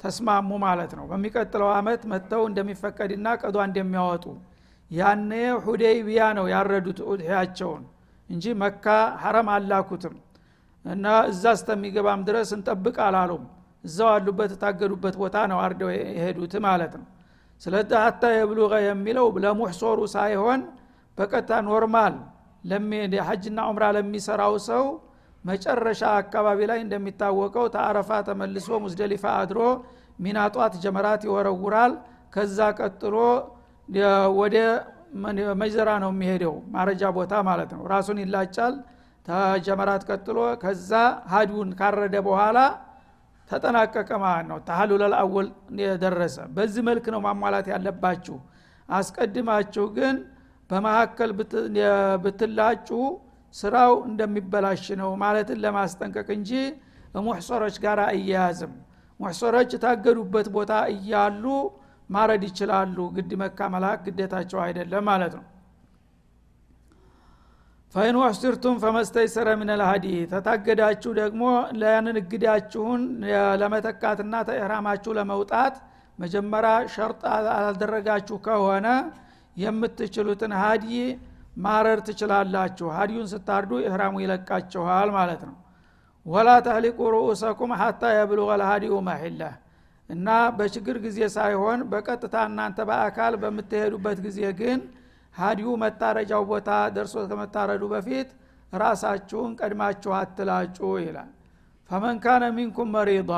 ተስማሙ 0.00 0.50
ማለት 0.64 0.92
ነው። 0.98 1.04
በሚቀጥለው 1.10 1.68
አመት 1.78 2.02
መጥተው 2.12 2.42
እንደሚፈቀድና 2.50 3.28
ቀዷ 3.42 3.56
እንደሚያወጡ 3.68 4.24
ያኔ 4.90 5.30
ሁዴይቢያ 5.64 6.22
ነው 6.38 6.46
ያረዱት 6.52 6.98
ኡድሕያቸውን 7.08 7.82
እንጂ 8.30 8.44
መካ 8.62 8.86
ሐረም 9.22 9.48
አላኩትም 9.54 10.14
እና 10.88 11.06
እዛ 11.30 11.44
እስተሚገባም 11.56 12.20
ድረስ 12.28 12.50
እንጠብቅ 12.56 12.96
አላሉም። 13.06 13.44
እዛው 13.84 14.08
አሉበት 14.14 14.50
የታገዱበት 14.54 15.14
ቦታ 15.20 15.36
ነው 15.50 15.58
አርደው 15.64 15.90
የሄዱት 16.14 16.54
ማለት 16.66 16.92
ነው። 17.00 17.06
ስለዚህ 17.62 17.98
حتى 18.04 18.22
يبلغ 18.34 18.74
የሚለው 18.86 19.26
ለሙሕሶሩ 19.44 20.00
ሳይሆን 20.14 20.60
በቀጥታ 21.18 21.52
normal 21.68 22.16
ሐጅና 23.28 23.58
ዑምራ 23.68 23.84
ለሚሰራው 23.96 24.54
ሰው 24.68 24.84
መጨረሻ 25.44 26.02
አካባቢ 26.20 26.58
ላይ 26.70 26.78
እንደሚታወቀው 26.84 27.66
ከአረፋ 27.74 28.10
ተመልሶ 28.28 28.68
ሙዝደሊፋ 28.84 29.24
አድሮ 29.40 29.58
ሚናጧት 30.20 30.74
ጀመራት 30.84 31.22
ይወረውራል። 31.28 31.92
ከዛ 32.34 32.58
ቀጥሎ 32.78 33.14
ወደ 34.38 34.56
መጅዘራ 35.60 35.90
ነው 36.02 36.10
የሚሄደው። 36.14 36.54
ማረጃ 36.74 37.02
ቦታ 37.16 37.34
ማለት 37.48 37.70
ነው። 37.76 37.82
ራሱን 37.92 38.18
ይላጫል 38.24 38.74
ተጀመራት 39.28 40.02
ቀጥሎ 40.08 40.38
ከዛ 40.62 40.90
ሀዲውን 41.32 41.70
ካረደ 41.80 42.16
በኋላ 42.26 42.58
ተጠናቀቀ 43.50 44.10
ማለት 44.22 44.46
ነው። 44.50 44.58
ተሀሉለል 44.68 45.14
አወል 45.18 45.46
የደረሰ 45.82 46.36
በዚህ 46.56 46.82
መልክ 46.88 47.06
ነው 47.14 47.20
ማሟላት 47.26 47.66
ያለባችሁ። 47.72 48.36
አስቀድማችሁ 48.88 49.84
ግን 49.96 50.16
በመካከል 50.70 51.30
ብትላጩ 52.24 52.88
ስራው 53.54 53.92
እንደሚበላሽ 54.08 54.84
ነው 55.00 55.10
ማለትን 55.22 55.58
ለማስጠንቀቅ 55.64 56.28
እንጂ 56.36 56.50
ሙሕሰሮች 57.20 57.76
ጋር 57.84 57.98
አያያዝም። 58.06 58.72
ሙሕሰሮች 59.20 59.70
የታገዱበት 59.74 60.48
ቦታ 60.56 60.72
እያሉ 60.94 61.44
ማረድ 62.10 62.42
ይችላሉ። 62.48 62.96
ግድ 63.16 63.30
መካ 63.42 63.68
መላክ 63.74 64.00
ግዴታቸው 64.06 64.60
አይደለም 64.66 65.04
ማለት 65.10 65.32
ነው 65.38 65.44
ፈይን 67.94 68.16
ወሕሲርቱም 68.20 68.74
ፈመስተይሰረ 68.82 69.48
ምን 69.60 69.70
ልሀዲ 69.80 70.06
ተታገዳችሁ 70.32 71.10
ደግሞ 71.18 71.42
ለያንን 71.80 72.16
እግዳችሁን 72.20 73.02
ለመተካትና 73.60 74.34
ተኢህራማችሁ 74.48 75.12
ለመውጣት 75.18 75.76
መጀመሪያ 76.18 76.72
ሸርጥ 76.94 77.22
አላደረጋችሁ 77.34 78.36
ከሆነ 78.46 78.86
የምትችሉትን 79.56 80.52
ሀዲ 80.60 80.88
ማረር 81.64 82.00
ትችላላችሁ። 82.08 82.88
ሀዲዩን 82.96 83.26
ስታርዱ 83.32 83.70
ኢህራሙ 83.84 84.14
ይለቃችኋል 84.24 85.08
ማለት 85.16 85.42
ነው። 85.48 85.56
ወላ 86.26 86.48
ተህሊቁ 86.66 86.98
ሩኡሰኩም 87.14 87.72
ሐታ 87.80 88.02
የብሉغ 88.16 88.50
ልሀዲኡ 88.62 88.94
መሒላህ 89.08 89.54
እና 90.08 90.28
በችግር 90.58 90.96
ጊዜ 91.06 91.18
ሳይሆን 91.36 91.80
በቀጥታ 91.90 92.36
እናንተ 92.50 92.78
በአካል 92.90 93.32
በምትሄዱበት 93.42 94.18
ጊዜ 94.26 94.40
ግን 94.60 94.78
ሀዲዩ 95.38 95.70
መታረጃው 95.82 96.42
ቦታ 96.50 96.68
ደርሶ 96.94 97.14
ከመታረዱ 97.30 97.82
በፊት 97.92 98.28
ራሳችሁን 98.72 99.52
ቀድማችሁ 99.60 100.12
አትላጩ 100.18 100.78
ይላል። 101.04 101.30
ፈመን 101.90 102.16
ካነ 102.24 102.44
ሚንኩም 102.56 102.90
መሪض 102.96 103.30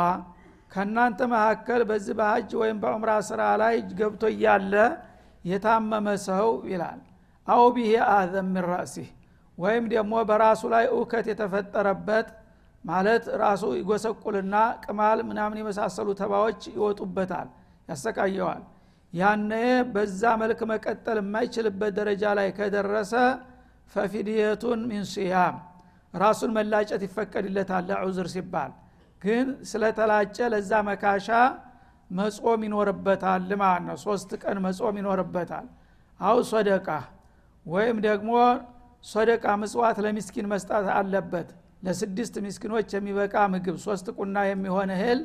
ከእናንተ 0.72 1.20
መካከል 1.32 1.80
በዚህ 1.88 2.14
በሀጅ 2.18 2.50
ወይም 2.60 2.76
በዑምራ 2.82 3.12
ስራ 3.28 3.42
ላይ 3.62 3.74
ገብቶ 3.98 4.22
እያለ 4.34 4.74
የታመመ 5.44 6.06
ሰው 6.28 6.48
ይላል። 6.72 7.00
አው 7.48 7.64
ቢሄ 7.76 7.92
አዘም 8.12 8.48
ምን 8.54 8.64
ራእሲህ 8.70 9.08
ወይም 9.58 9.84
ደግሞ 9.92 10.12
በራሱ 10.28 10.62
ላይ 10.74 10.84
እውከት 10.94 11.26
የተፈጠረበት 11.30 12.28
ማለት 12.84 13.24
ራሱ 13.42 13.64
ይጎሰቁልና 13.78 14.54
ቅማል 14.84 15.18
ምናምን 15.30 15.58
የመሳሰሉ 15.60 16.08
ተባዎች 16.20 16.60
ይወጡበታል 16.74 17.48
ያሰቃየዋል 17.88 18.62
ያነ 19.12 19.52
በዛ 19.94 20.22
መልክ 20.42 20.60
መቀጠል 20.70 21.18
የማይችልበት 21.22 21.92
ደረጃ 21.98 22.24
ላይ 22.38 22.48
ከደረሰ 22.58 23.12
ፈፊድየቱን 23.94 24.80
ሚን 24.90 25.04
ራሱን 26.14 26.50
መላጨት 26.56 27.02
ይፈቀድለታል 27.06 27.84
ለዑዝር 27.90 28.28
ሲባል። 28.34 28.70
ግን 29.22 29.46
ስለተላጨ 29.70 30.36
ለዛ 30.52 30.72
መካሻ 30.88 31.28
መጾም 32.10 32.60
ይኖርበታል 32.66 33.50
ማለት 33.62 33.82
ነው። 33.88 33.96
ሶስት 34.04 34.30
ቀን 34.42 34.58
መጾም 34.66 34.96
ይኖርበታል። 35.00 35.66
አው 36.20 36.38
ሶደቃ 36.50 36.88
ወይም 37.66 37.96
ደግሞ 38.06 38.30
ሶደቃ 39.04 39.44
ምጽዋት 39.60 39.98
ለሚስኪን 40.04 40.46
መስጣት 40.52 40.86
አለበት። 40.96 41.48
ለስድስት 41.84 42.34
ሚስኪኖች 42.44 42.88
የሚበቃ 42.96 43.34
ምግብ 43.52 43.76
ሶስት 43.84 44.06
ቁና 44.18 44.36
የሚሆን 44.48 44.90
እህል 44.96 45.20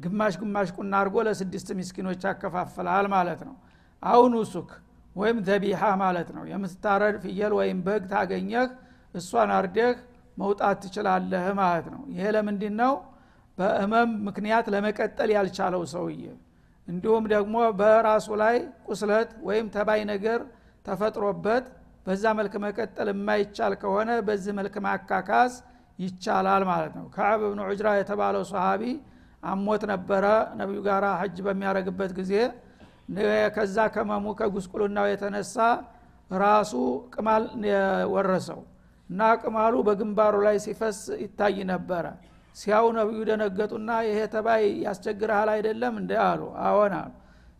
ግማሽ 0.00 0.34
ግማሽ 0.40 0.68
ቁና 0.76 0.92
አድርጎ 1.00 1.16
ለስድስት 1.26 1.68
ሚስኪኖች 1.78 2.22
ያከፋፍላል 2.26 3.06
ማለት 3.14 3.40
ነው። 3.48 3.54
አሁን 4.02 4.34
ሱክ 4.52 4.70
ወይም 5.16 5.38
ዘቢሃ 5.46 5.82
ማለት 6.02 6.28
ነው። 6.36 6.44
የምትታረድ 6.50 7.16
ፍየል 7.24 7.52
ወይም 7.58 7.78
በግ 7.86 8.02
ታገኘህ 8.12 8.68
እሷን 9.14 9.50
አርደህ 9.56 9.96
መውጣት 10.36 10.76
ትችላለህ 10.84 11.46
ማለት 11.60 11.86
ነው። 11.94 12.02
ይሄ 12.12 12.24
ለምንድን 12.36 12.74
ነው 12.82 12.92
በእመም 13.58 14.10
ምክንያት 14.28 14.66
ለመቀጠል 14.74 15.30
ያልቻለው 15.36 15.82
ሰውዬ። 15.92 16.22
እንዲሁም 16.88 17.24
ደግሞ 17.32 17.56
በራሱ 17.80 18.28
ላይ 18.42 18.56
ቁስለት 18.86 19.30
ወይም 19.48 19.66
ተባይ 19.74 20.00
ነገር 20.12 20.40
ተፈጥሮበት 20.84 21.64
በዛ 22.06 22.24
መልክ 22.38 22.54
መቀጠል 22.64 23.08
የማይቻል 23.12 23.72
ከሆነ 23.82 24.10
በዚህ 24.28 24.52
መልክ 24.58 24.74
ማካካስ 24.86 25.52
ይቻላል 25.98 26.62
ማለት 26.70 26.92
ነው። 26.98 27.06
ከዕብ 27.14 27.40
ብኑ 27.44 27.60
ዑጅራ 27.66 27.88
የተባለው 27.98 28.44
ሰሃቢ 28.52 28.82
አሞት 29.42 29.82
ነበረ። 29.92 30.24
ነቢዩ 30.60 30.80
ጋር 30.88 31.04
ሀጅ 31.20 31.36
በሚያደረግበት 31.46 32.10
ጊዜ 32.18 32.32
ከዛ 33.54 33.76
ከመሙ 33.94 34.26
ከጉስቁልናው 34.40 35.06
የተነሳ 35.10 35.56
ራሱ 36.40 36.72
ቅማል 37.14 37.44
ወረሰው 38.12 38.60
እና 39.10 39.20
ቅማሉ 39.42 39.74
በግንባሩ 39.86 40.34
ላይ 40.46 40.56
ሲፈስ 40.64 40.98
ይታይ 41.22 41.56
ነበረ። 41.72 42.04
ሲያው 42.56 42.86
ነቢዩ 42.98 43.18
ደነገጡና 43.28 43.90
ይሄ 44.08 44.18
ተባይ 44.34 44.62
ያስቸግረሃል 44.84 45.48
አይደለም 45.54 45.94
እንደ 46.00 46.12
አሉ። 46.28 46.40
አዎን 46.64 46.94
አሉ። 47.00 47.10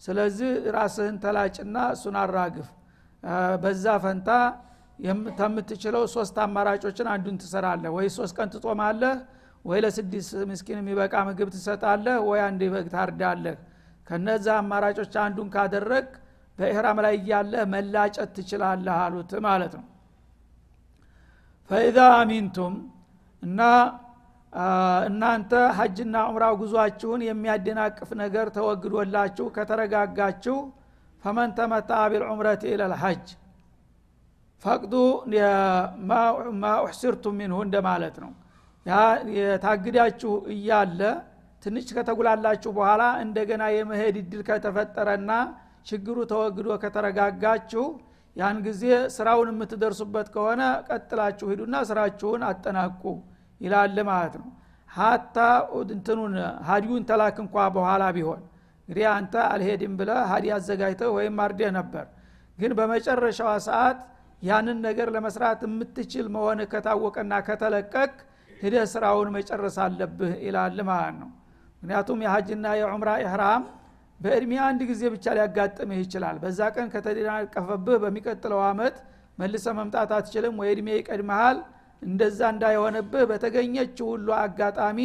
ስለዚህ 0.03 0.51
ራስህን 0.77 1.17
ተላጭና 1.25 1.77
እሱን 1.95 2.17
አራግፍ። 2.23 2.69
በዛ 3.63 3.85
ፈንታ 4.05 4.29
ከምትችለው 5.39 6.03
ሶስት 6.15 6.37
አማራጮችን 6.45 7.07
አንዱን 7.13 7.37
ትሰራለህ 7.43 7.91
ወይ 7.97 8.09
ሶስት 8.17 8.35
ቀን 8.39 8.49
ትጦማለህ 8.55 9.15
ወይ 9.65 9.79
ለስድስት 9.85 10.33
ምስኪን 10.51 10.79
የሚበቃ 10.81 11.15
ምግብ 11.29 11.49
ትሰጣለህ 11.55 12.17
ወይ 12.29 12.41
አንድ 12.47 12.63
በግ 12.75 12.87
ታርዳለህ? 12.95 13.57
ከነዛ 14.07 14.47
አማራጮች 14.61 15.15
አንዱን 15.23 15.49
ካደረግ 15.55 16.07
በኢህራም 16.59 16.99
ላይ 17.05 17.15
እያለህ 17.19 17.63
መላጨት 17.75 18.31
ትችላለህ 18.37 18.97
አሉት 19.05 19.33
ማለት 19.47 19.73
ነው። 19.79 19.87
ፈኢዛ 21.71 21.99
አሚንቱም 22.17 22.75
እና 23.43 23.61
እናንተ 25.09 25.53
ሀጅና 25.77 26.17
ዑምራ 26.29 26.45
ጉዟችሁን 26.61 27.21
የሚያደናቅፍ 27.27 28.11
ነገር 28.23 28.47
ተወግዶላችሁ 28.57 29.47
ከተረጋጋችሁ 29.57 30.57
ፈመን 31.23 31.51
ተመታ 31.59 31.91
ቢልዑምረት 32.13 32.63
ኢለልሐጅ 32.71 33.25
ፈቅዱ 34.63 34.95
ማ 36.63 36.73
ኡሕሲርቱም 36.83 37.37
ሚንሁ 37.41 37.59
እንደማለት 37.67 38.17
ነው 38.25 38.33
ያ 38.87 38.99
የታግዳችሁ 39.37 40.33
እያለ 40.55 41.01
ትንሽ 41.63 41.89
ከተጉላላችሁ 41.97 42.71
በኋላ 42.77 43.03
እንደገና 43.25 43.63
የመሄድ 43.75 44.17
እድል 44.21 44.43
ከተፈጠረና 44.49 45.33
ችግሩ 45.89 46.19
ተወግዶ 46.31 46.69
ከተረጋጋችሁ 46.83 47.85
ያን 48.37 48.57
ጊዜ 48.67 48.83
ስራውን 49.15 49.49
የምትደርሱበት 49.53 50.29
ከሆነ 50.35 50.63
ቀጥላችሁ 50.89 51.47
ሂዱና 51.53 51.77
ስራችሁን 51.89 52.43
አጠናቁ 52.49 53.03
ይላል 53.61 53.97
ማለት 54.11 54.35
ነው። 54.41 54.49
ሀታ 54.91 55.37
እንትኑን 55.91 56.35
ሀዲዩን 56.69 57.03
ተላክ 57.11 57.37
እንኳ 57.45 57.67
በኋላ 57.77 58.05
ቢሆን 58.17 58.41
እንግዲህ 58.89 59.07
አንተ 59.11 59.35
አልሄድም 59.51 59.93
ብለ 60.01 60.11
ሀዲ 60.31 60.47
አዘጋጅተህ 60.55 61.11
ወይም 61.17 61.37
አርደህ 61.45 61.71
ነበር። 61.79 62.07
ግን 62.59 62.73
በመጨረሻዋ 62.79 63.51
ሰዓት 63.67 63.99
ያንን 64.43 64.79
ነገር 64.87 65.09
ለመስራት 65.15 65.61
የምትችል 65.67 66.27
መሆን 66.35 66.61
ከታወቀና 66.73 67.33
ከተለቀቅ 67.49 68.11
ሂደህ 68.61 68.85
ስራውን 68.93 69.29
መጨረስ 69.37 69.77
አለብህ 69.85 70.33
ይላል 70.47 70.79
ማለት 70.89 71.15
ነው። 71.21 71.31
ምክንያቱም 71.83 72.19
የሀጅና 72.25 72.67
የዑምራ 72.79 73.11
ኢህራም 73.23 73.63
በእድሜ 74.21 74.53
አንድ 74.65 74.81
ጊዜ 74.91 75.03
ብቻ 75.15 75.27
ሊያጋጥምህ 75.37 75.99
ይችላል። 76.03 76.37
በዛ 76.43 76.61
ቀን 76.75 76.89
ከተደናቀፈብህ 76.95 77.99
በሚቀጥለው 78.03 78.61
አመት 78.67 78.97
መልሰ 79.39 79.67
መምጣት 79.79 80.11
አትችልም 80.17 80.55
ወይ 80.61 80.71
እድሜ 80.75 80.89
ይቀድመሃል። 80.99 81.59
እንደዛ 82.03 82.41
እንዳይሆንብህ 82.55 83.25
በተገኘች 83.31 83.97
ሁሉ 84.09 84.29
አጋጣሚ 84.41 84.99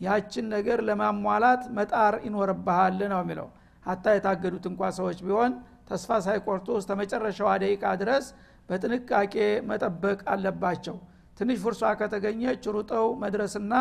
ያችን 0.00 0.46
ነገር 0.54 0.78
ለማሟላት 0.88 1.62
መጣር 1.76 2.14
ይኖርብሃል 2.26 2.98
ነው 3.12 3.20
የሚለው። 3.22 3.48
ሀታ 3.84 4.14
የታገዱት 4.14 4.64
እንኳ 4.70 4.88
ሰዎች 4.98 5.18
ቢሆን 5.26 5.52
ተስፋ 5.88 6.10
ሳይቆርጡ 6.24 6.68
እስተ 6.80 6.92
መጨረሻዋ 7.00 7.50
ደቂቃ 7.62 7.84
ድረስ 8.00 8.26
በጥንቃቄ 8.68 9.34
መጠበቅ 9.68 10.18
አለባቸው 10.32 10.96
ትንሽ 11.36 11.58
ፍርሷ 11.64 11.82
ከተገኘች 12.00 12.64
ሩጠው 12.74 13.06
መድረስና 13.22 13.72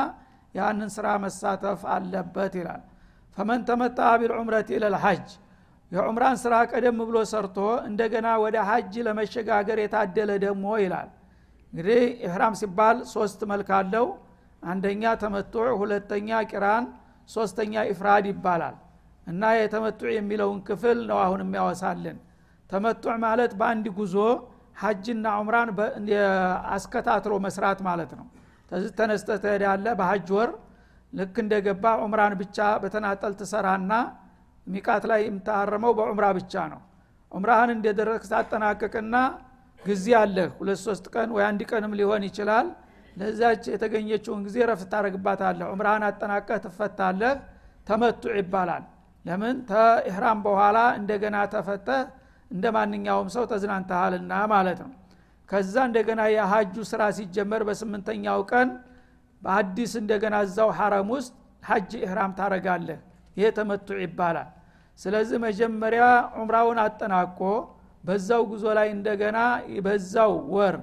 ያንን 0.55 0.89
ስራ 0.95 1.07
መሳተፍ 1.23 1.81
አለበት 1.93 2.53
ይላል። 2.59 2.81
ፈመን 3.37 3.61
ተመጣ 3.69 3.99
ቢልዑምረት 4.19 4.69
ኢለልሐጅ 4.75 5.25
የዑምራን 5.91 6.37
ስራ 6.43 6.53
ቀደም 6.71 6.99
ብሎ 7.09 7.17
ሰርቶ 7.31 7.57
እንደገና 7.89 8.27
ወደ 8.43 8.57
ሀጅ 8.69 8.93
ለመሸጋገር 9.07 9.77
የታደለ 9.81 10.31
ደግሞ 10.45 10.65
ይላል። 10.83 11.09
እንግዲህ 11.73 12.01
ኢህራም 12.25 12.53
ሲባል 12.59 12.97
ሶስት 13.13 13.39
መልክ 13.51 13.69
አለው። 13.77 14.05
አንደኛ 14.63 15.03
ተመቱዕ 15.23 15.67
ሁለተኛ 15.81 16.29
ቂራን 16.51 16.85
ሶስተኛ 17.29 17.83
ኢፍራድ 17.91 18.25
ይባላል። 18.31 18.75
እና 19.27 19.43
የተመቱዕ 19.57 20.09
የሚለውን 20.15 20.59
ክፍል 20.67 20.97
ነው 21.09 21.19
አሁን 21.23 21.39
የሚያወሳልን። 21.43 22.17
ተመቱዕ 22.69 23.13
ማለት 23.25 23.51
በአንድ 23.59 23.85
ጉዞ 23.97 24.15
ሀጅና 24.77 25.25
ዑምራን 25.39 25.69
አስከታትሎ 26.75 27.33
መስራት 27.45 27.79
ማለት 27.87 28.11
ነው። 28.19 28.25
ተዚህ 28.71 28.91
ተነስተ 28.97 29.29
ትሄዳለ 29.43 29.85
በሀጅ 29.99 30.29
ወር። 30.35 30.51
ልክ 31.13 31.35
እንደገባ 31.43 31.85
ዑምራን 32.03 32.33
ብቻ 32.39 32.57
በተናጠል 32.83 33.33
ትሰራና 33.41 33.91
ሚቃት 34.67 35.03
ላይ 35.11 35.21
የምታረመው 35.25 35.91
በዑምራ 35.97 36.25
ብቻ 36.37 36.53
ነው። 36.73 36.81
ዑምራህን 37.31 37.71
እንደደረግ 37.75 38.23
ታጠናቅቅና 38.31 39.15
ጊዜ 39.83 40.05
አለህ። 40.21 40.49
ሁለት 40.59 40.79
ሶስት 40.85 41.05
ቀን 41.13 41.29
ወይ 41.35 41.43
አንድ 41.47 41.61
ቀንም 41.71 41.93
ሊሆን 41.99 42.23
ይችላል። 42.29 42.67
ለዛች 43.17 43.63
የተገኘችውን 43.73 44.41
ጊዜ 44.47 44.57
ረፍት 44.69 44.87
ታደረግባታለህ 44.93 45.67
ዑምራህን 45.73 46.03
አጠናቀህ 46.07 46.59
ትፈታለህ። 46.65 47.33
ተመቱዕ 47.87 48.33
ይባላል። 48.39 48.83
ለምን? 49.25 49.55
ተኢህራም 49.69 50.39
በኋላ 50.45 50.77
እንደገና 50.99 51.37
ተፈተህ 51.53 52.01
እንደ 52.51 52.65
ማንኛውም 52.75 53.29
ሰው 53.35 53.43
ተዝናንተሃልና 53.51 54.33
ማለት 54.53 54.79
ነው። 54.83 54.91
ከዛ 55.49 55.75
እንደገና 55.89 56.21
የሀጁ 56.33 56.75
ስራ 56.91 57.01
ሲጀመር 57.17 57.61
በስምንተኛው 57.67 58.39
ቀን 58.51 58.69
በአዲስ 59.41 59.93
እንደገና 60.01 60.35
እዛው 60.45 60.69
ሐረም 60.77 61.09
ውስጥ 61.15 61.33
ሀጅ 61.63 61.91
ኢህራም 61.99 62.31
ታረጋለህ 62.37 62.99
ይሄ 63.37 63.47
ተመቱዕ 63.57 63.97
ይባላል። 64.05 64.49
ስለዚህ 64.99 65.37
መጀመሪያ 65.45 66.03
ዑምራውን 66.37 66.79
አጠናቆ 66.83 67.39
በዛው 68.03 68.41
ጉዞ 68.51 68.65
ላይ 68.77 68.87
እንደገና 68.95 69.37
በዛው 69.85 70.33
ወር 70.55 70.75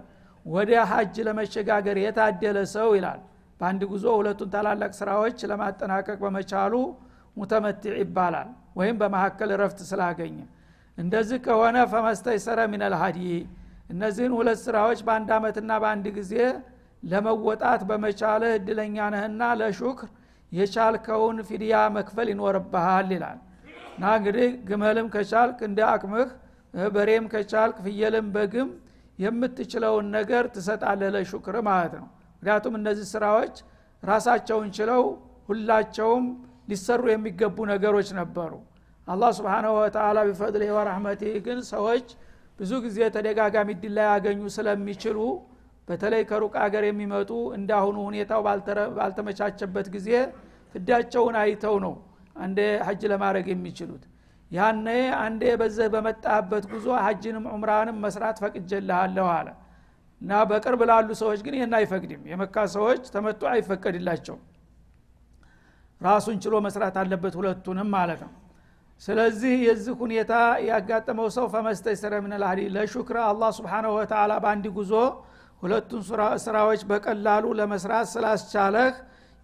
ወደ 0.47 0.71
ሀጅ 0.91 1.15
ለመሸጋገር 1.27 1.97
የታደለ 2.05 2.59
ሰው 2.75 2.89
ይላል። 2.97 3.21
በአንድ 3.61 3.83
ጉዞ 3.91 4.05
ሁለቱን 4.19 4.49
ታላላቅ 4.55 4.93
ስራዎች 5.01 5.39
ለማጠናቀቅ 5.51 6.19
በመቻሉ 6.25 6.75
ሙተመትዕ 7.37 7.95
ይባላል 8.03 8.49
ወይም 8.79 8.97
በመካከል 9.03 9.51
ረፍት 9.63 9.81
ስላገኘ 9.91 10.39
እንደዚህ 10.99 11.39
ከሆነ 11.47 11.77
ፈመስተይሰረ 11.93 12.59
ሚነል 12.73 12.95
ሀዲ 13.01 13.19
እነዚህን 13.93 14.33
ሁለት 14.39 14.59
ስራዎች 14.65 15.01
በአንድ 15.07 15.31
አመትና 15.37 15.71
በአንድ 15.83 16.07
ጊዜ 16.19 16.35
ለመወጣት 17.03 17.81
በመቻልህ 17.89 18.53
እድለኛ 18.59 18.97
ነህና 19.15 19.43
ለሹክር 19.61 20.11
የቻልከውን 20.53 21.39
ፊድያ 21.49 21.75
መክፈል 21.97 22.29
ይኖርብሃል 22.33 23.09
ይላል። 23.15 23.39
እና 23.95 24.05
እንግዲህ 24.19 24.49
ግመልም 24.69 25.07
ከቻልክ 25.15 25.59
እንደ 25.69 25.81
አቅምህ 25.91 26.29
በሬም 26.95 27.25
ከቻልክ 27.33 27.77
ፍየልም 27.87 28.27
በግም 28.35 28.69
የምትችለውን 29.19 30.07
ነገር 30.17 30.45
ትሰጣለህ 30.55 31.11
ለሹክር 31.17 31.57
ማለት 31.69 31.95
ነው። 32.01 32.07
ምክንያቱም 32.37 32.75
እነዚህ 32.81 33.07
ስራዎች 33.15 33.57
ራሳቸውን 34.03 34.69
ችለው 34.79 35.03
ሁላቸውም 35.49 36.25
ሊሰሩ 36.71 37.03
የሚገቡ 37.13 37.57
ነገሮች 37.73 38.09
ነበሩ 38.21 38.53
አላህ 39.07 39.31
ስብንሁ 39.37 39.73
ወተላ 39.79 40.19
ቢፈድልህ 40.29 40.71
ወረህመቲህ 40.77 41.35
ግን 41.47 41.59
ሰዎች 41.71 42.07
ብዙ 42.59 42.73
ጊዜ 42.85 42.99
ተደጋጋሚ 43.15 43.71
ድል 43.83 43.95
ላይ 43.97 44.07
ያገኙ 44.11 44.41
ስለሚችሉ 44.57 45.19
በተለይ 45.89 46.23
ከሩቅ 46.31 46.55
አገር 46.65 46.85
የሚመጡ 46.89 47.31
እንዳሁኑ 47.57 47.97
ሁኔታው 48.09 48.41
ባልተመቻቸበት 48.99 49.87
ጊዜ 49.95 50.09
ፍዳቸውን 50.75 51.37
አይተው 51.41 51.77
ነው 51.85 51.95
አንዴ 52.37 52.59
ሀጅ 52.87 53.03
ለማድረግ 53.13 53.47
የሚችሉት። 53.53 54.05
ያነ 54.51 54.87
አንዴ 55.21 55.43
በዘህ 55.61 55.89
በመጣበት 55.95 56.65
ጉዞ 56.73 56.87
ሀጅንም 57.05 57.45
ዑምራንም 57.53 57.99
መስራት 58.05 58.37
ፈቅጀልሃለሁ 58.43 59.27
አለ። 59.37 59.49
እና 60.21 60.33
በቅርብ 60.51 60.81
ላሉ 60.91 61.09
ሰዎች 61.23 61.41
ግን 61.47 61.55
ይህን 61.59 61.75
አይፈቅድም። 61.79 62.23
የመካ 62.31 62.57
ሰዎች 62.77 63.03
ተመጡ 63.15 63.43
አይፈቀድላቸው 63.53 64.37
ራሱን 66.01 66.37
ችሎ 66.45 66.55
መስራት 66.67 66.97
አለበት 67.03 67.35
ሁለቱንም 67.41 67.91
ማለት 67.97 68.21
ነው 68.27 68.33
ስለዚህ 69.03 69.55
የዚህ 69.67 69.95
ሁኔታ 70.01 70.33
ያጋጠመው 70.67 71.29
ሰው 71.37 71.47
ፈመስተይሰረ 71.55 72.15
ምን 72.25 72.35
ልሀዲ 72.43 72.61
ለሹክረ 72.75 73.19
አላህ 73.31 73.51
ስብሓንሁ 73.57 73.93
ወተላ 73.97 74.33
በአንድ 74.45 74.67
ጉዞ 74.77 74.93
ሁለቱን 75.63 76.03
ስራዎች 76.45 76.81
በቀላሉ 76.91 77.45
ለመስራት 77.59 78.07
ስላስቻለህ 78.13 78.95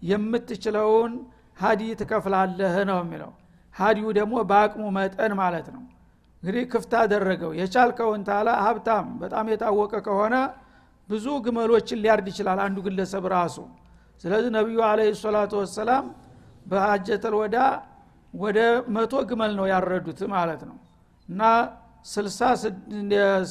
የምትችለውን 0.01 1.13
ሀዲ 1.57 1.81
ትከፍላለህ 1.99 2.75
ነው 2.89 2.99
የሚለው። 3.03 3.31
ሀዲዩ 3.75 4.07
ደግሞ 4.17 4.35
በአቅሙ 4.49 4.83
መጠን 4.97 5.33
ማለት 5.41 5.67
ነው። 5.75 5.83
እንግዲህ 6.43 6.63
ክፍት 6.71 6.93
አደረገው። 7.01 7.51
የቻልከውን 7.59 8.21
ታላ 8.29 8.49
ሀብታም 8.65 9.07
በጣም 9.21 9.45
የታወቀ 9.51 9.93
ከሆነ 10.07 10.35
ብዙ 11.09 11.27
ግመሎችን 11.45 12.01
ሊያርድ 12.03 12.27
ይችላል 12.31 12.59
አንዱ 12.65 12.77
ግለሰብ 12.87 13.23
ራሱ። 13.35 13.57
ስለዚህ 14.23 14.51
ነቢዩ 14.57 14.79
አለ 14.87 14.99
ሰላቱ 15.21 15.53
ወሰላም 15.61 16.05
በሀጀተል 16.65 17.35
ወዳ 17.39 17.57
ወደ 18.33 18.59
መቶ 18.95 19.13
ግመል 19.29 19.51
ነው 19.59 19.65
ያረዱት 19.71 20.19
ማለት 20.33 20.61
ነው። 20.69 20.77
እና 21.29 21.41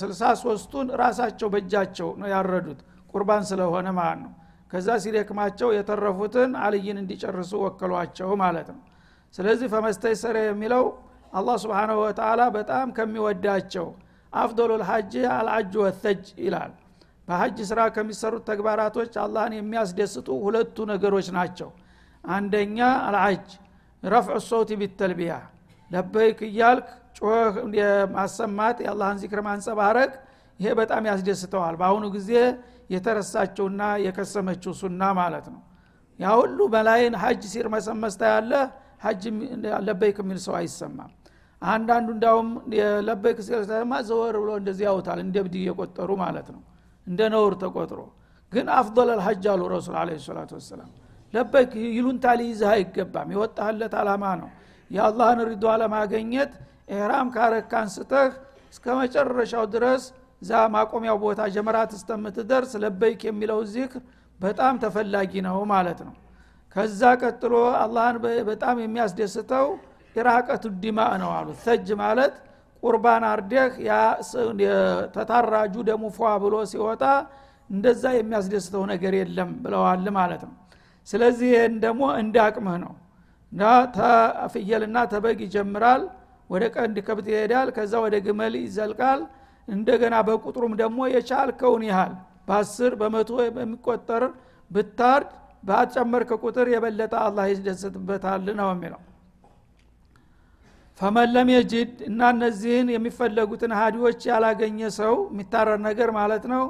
ስልሳ 0.01 0.23
ሶስቱን 0.43 0.87
ራሳቸው 1.01 1.49
በእጃቸው 1.55 2.09
ነው 2.21 2.29
ያረዱት 2.35 2.81
ቁርባን 3.15 3.45
ስለሆነ 3.51 3.89
ማለት 3.99 4.21
ነው። 4.25 4.33
ከዛ 4.73 4.89
ሲደክማቸው 5.03 5.69
የተረፉትን 5.77 6.51
አልይን 6.65 6.99
እንዲጨርሱ 7.03 7.53
ወከሏቸው 7.65 8.31
ማለት 8.43 8.69
ነው። 8.75 8.81
ስለዚህ 9.35 9.69
ፈመስተይሰረ 9.75 10.37
የሚለው 10.47 10.85
አላህ 11.33 11.57
ስብንሁ 11.63 11.97
ወተላ 12.03 12.43
በጣም 12.57 12.87
ከሚወዳቸው 12.97 13.87
አፍዶሉ 14.33 14.71
ልሐጅ 14.83 15.13
አልአጅ 15.35 15.73
ወተጅ 15.83 16.25
ይላል። 16.45 16.73
በሀጅ 17.29 17.59
ስራ 17.71 17.81
ከሚሰሩት 17.95 18.43
ተግባራቶች 18.51 19.13
አላህን 19.23 19.55
የሚያስደስቱ 19.57 20.29
ሁለቱ 20.45 20.77
ነገሮች 20.93 21.27
ናቸው። 21.37 21.71
አንደኛ 22.25 22.79
العج 23.09 23.47
رفع 24.03 24.37
الصوت 24.49 24.71
بالتلبية። 24.81 25.35
لبيك 25.91 26.39
እያልክ 26.49 26.89
ጮህ 27.19 27.55
ማሰማት 28.15 28.77
የአላህን 28.85 29.19
ዚክር 29.23 29.41
ማንጸባረቅ 29.47 30.11
ይሄ 30.61 30.69
በጣም 30.81 31.03
ያስደስተዋል። 31.11 31.75
በአሁኑ 31.81 32.05
ጊዜ 32.17 32.31
የተረሳችውና 32.95 33.83
የከሰመችው 34.05 34.73
ሱና 34.81 35.03
ማለት 35.19 35.47
ነው። 35.55 35.63
ያ 36.19 36.29
ሁሉ 36.41 36.59
ሚሊየን 36.73 37.15
ሀጅ 37.23 37.43
ሲርመሰመስ 37.53 38.23
እያለ 38.33 38.53
ሀጅ 39.05 39.23
لبيك 39.87 40.17
የሚል 40.23 40.39
ሰው 40.47 40.55
አይሰማም። 40.61 41.11
አንዳንዱ 41.63 42.09
እንዳውም 42.17 42.49
لبيك 43.09 43.39
ሲሰማ 43.47 43.93
ዘወር 44.09 44.35
ብሎ 44.43 44.51
እንደዚህ 44.61 44.85
ያውታል 44.89 45.19
እንደ 45.25 45.37
ቢድዓ 45.47 45.55
እየቆጠሩ 45.61 46.11
ማለት 46.25 46.49
ነው። 46.55 46.63
እንደ 47.07 47.21
ነውር 47.35 47.55
ተቆጥሮ። 47.63 48.01
ግን 48.53 48.67
أفضل 48.77 49.09
الحج 49.15 49.45
አሉ 49.53 49.63
ረሱል 49.73 49.97
عليه 50.01 50.11
الصلاة 50.27 50.51
والسلام 50.59 50.91
لبيك 51.35 51.73
ይሉንታ 51.91 52.27
ሊይዝህ 52.41 52.71
አይገባም። 52.75 53.29
የወጣህለት 53.35 53.95
አላማ 54.01 54.25
ነው። 54.43 54.51
የአላህን 54.91 55.41
ሪዷ 55.49 55.75
ለማግኘት 55.83 56.53
ኤህራም 56.93 57.29
ካረክ 57.35 57.73
አንስተህ 57.81 58.31
እስከ 58.73 58.87
መጨረሻው 59.01 59.65
ድረስ 59.75 60.03
እዛ 60.43 60.53
ማቆሚያው 60.75 61.17
ቦታ 61.23 61.41
ጀመራት 61.55 61.91
እስተምትደርስ 61.97 62.73
لبيك 62.83 63.21
የሚለው 63.29 63.61
ዚክር 63.73 64.03
በጣም 64.41 64.75
ተፈላጊ 64.83 65.33
ነው 65.47 65.59
ማለት 65.73 66.01
ነው። 66.07 66.15
ከዛ 66.77 67.03
ቀጥሎ 67.23 67.55
አላህን 67.83 68.17
በጣም 68.49 68.77
የሚያስደስተው 68.83 69.67
إراقة 70.17 70.65
الدماء 70.83 71.01
ነው 71.23 71.31
አሉ። 71.39 71.49
ثج 71.65 71.89
ማለት 72.03 72.35
ቁርባን 72.83 73.25
አርደህ 73.29 73.73
ተታራጁ 75.17 75.75
ደሙ 75.89 76.05
ፏ 76.17 76.31
ብሎ 76.43 76.55
ሲወጣ 76.73 77.05
እንደዛ 77.71 78.05
የሚያስደስተው 78.17 78.83
ነገር 78.93 79.15
የለም 79.21 79.51
ብለዋል 79.65 80.07
ማለት 80.19 80.43
ነው 80.47 80.55
ስለዚህ 81.09 81.49
ይህን 81.55 81.75
ደግሞ 81.85 82.03
እንደ 82.21 82.37
አቅምህ 82.47 82.77
ነው። 82.85 82.93
እና 83.53 83.63
ተፍየልና 83.97 84.97
ተበግ 85.13 85.39
ይጀምራል 85.45 86.03
ወደ 86.51 86.65
ቀንድ 86.75 86.97
ከብት 87.07 87.27
ይሄዳል 87.33 87.69
ከዛ 87.77 87.93
ወደ 88.05 88.17
ግመል 88.27 88.55
ይዘልቃል። 88.61 89.21
እንደገና 89.69 90.17
በቁጥሩም 90.27 90.75
ደግሞ 90.81 90.99
የቻልከውን 91.15 91.83
ያህል 91.89 92.13
በአስር 92.49 92.93
በመቶ 93.01 93.31
በሚቆጠር 93.57 94.23
ብታርድ 94.71 95.31
ባጨመርክ 95.65 96.31
ቁጥር 96.43 96.67
የበለጠ 96.73 97.15
አላህ 97.25 97.47
ይደሰትበታል 97.53 98.47
ነው 98.61 98.69
የሚለው። 98.73 99.01
ፈመን 101.01 101.29
ለም 101.35 101.49
የጅድ 101.55 101.97
እና 102.09 102.21
እነዚህን 102.35 102.89
የሚፈለጉትን 102.95 103.73
ሀዲዎች 103.81 104.21
ያላገኘ 104.31 104.79
ሰው 104.99 105.15
የሚታረር 105.29 105.79
ነገር 105.89 106.11
ማለት 106.19 106.45
ነው። 106.53 106.63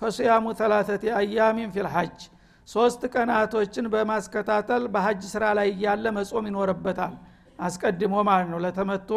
ፈሱያሙ 0.00 0.46
ተላተቲ 0.58 1.04
አያሚን 1.18 1.70
ፊልሐጅ 1.76 2.16
ሶስት 2.68 3.02
ቀናቶችን 3.14 3.86
በማስከታተል 3.92 4.84
በሀጅ 4.94 5.22
ስራ 5.32 5.44
ላይ 5.58 5.68
እያለ 5.74 6.06
መጾም 6.16 6.46
ይኖርበታል። 6.50 7.14
አስቀድሞ 7.58 8.14
ማለት 8.28 8.48
ነው። 8.52 8.58
ለተመቶ 8.64 9.10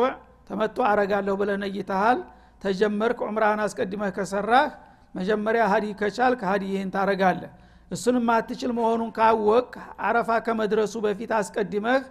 ተመቶ 0.50 0.78
አረጋለሁ 0.90 1.34
ብለ 1.42 1.52
ነይተሃል 1.64 2.20
ተጀመርክ 2.62 3.20
ዑምራህን 3.26 3.62
አስቀድመህ 3.66 4.12
ከሰራህ 4.18 4.70
መጀመሪያ 5.16 5.64
ሀዲ 5.72 5.86
ከቻልክ 6.00 6.42
ሀዲ 6.50 6.64
ይህን 6.74 6.90
ታረጋለህ 6.96 7.52
እሱን 7.92 8.18
ማትችል 8.28 8.72
መሆኑን 8.78 9.12
ካወቅ 9.18 9.70
አረፋ 10.08 10.30
ከመድረሱ 10.48 10.96
በፊት 11.06 11.32
አስቀድመህ 11.40 12.02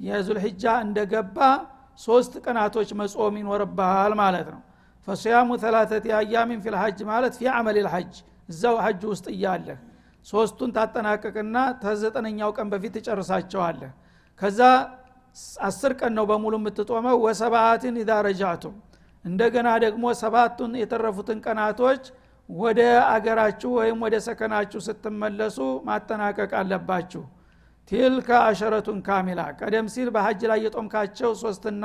የዙልሕጃ 0.00 0.64
እንደገባ 0.86 1.38
ሶስት 2.00 2.32
ቀናቶች 2.44 2.90
መጾም 3.00 3.34
ይኖርብሃል 3.40 4.12
ማለት 4.20 4.48
ነው። 4.54 4.60
ፈስያሙ 5.08 5.50
ተላተቲ 5.62 6.06
አያሚን 6.18 6.60
ፊልሐጅ 6.64 6.98
ማለት 7.10 7.34
ፊ 7.38 7.48
አመል 7.54 7.78
ልሐጅ 7.86 8.12
እዛው 8.48 8.76
ሐጅ 8.84 9.02
ውስጥ 9.12 9.26
እያለህ 9.34 9.78
ሶስቱን 10.26 10.70
ታጠናቀቅና 10.76 11.56
ተዘጠነኛው 11.82 12.50
ቀን 12.56 12.68
በፊት 12.72 12.92
ትጨርሳቸዋለህ። 12.98 13.92
ከዛ 14.40 14.60
አስር 15.66 15.92
ቀን 16.00 16.12
ነው 16.18 16.24
በሙሉ 16.30 16.54
የምትጦመው። 16.60 17.16
ወሰባትን 17.24 17.96
ኢዛ 18.02 18.10
እንደገና 19.24 19.68
ደግሞ 19.84 20.04
ሰባቱን 20.20 20.72
የተረፉትን 20.80 21.38
ቀናቶች 21.46 22.04
ወደ 22.48 22.80
አገራችሁ 23.10 23.70
ወይም 23.78 23.98
ወደ 24.04 24.14
ሰከናችሁ 24.26 24.80
ስትመለሱ 24.86 25.58
ማጠናቀቅ 25.88 26.50
አለባችሁ። 26.60 27.22
ቲልከ 27.90 28.28
አሸረቱን 28.48 28.98
ካሚላ 29.06 29.40
ቀደም 29.60 29.86
ሲል 29.94 30.08
በሀጅ 30.14 30.40
ላይ 30.50 30.60
የጦምካቸው 30.64 31.30
ሶስትና 31.42 31.84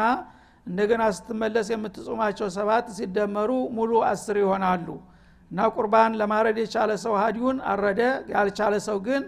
እንደገና 0.67 1.03
ስትመለስ 1.17 1.67
የምትጾማቸው 1.73 2.47
ሰባት 2.57 2.87
ሲደመሩ 2.97 3.51
ሙሉ 3.77 3.91
አስር 4.09 4.37
ይሆናሉ 4.41 4.87
እና 5.51 5.59
ቁርባን 5.75 6.13
ለማረድ 6.19 6.57
የቻለ 6.61 6.91
ሰው 7.03 7.13
ሀዲውን 7.21 7.57
አረደ። 7.71 8.01
ያልቻለ 8.33 8.73
ሰው 8.87 8.97
ግን 9.07 9.23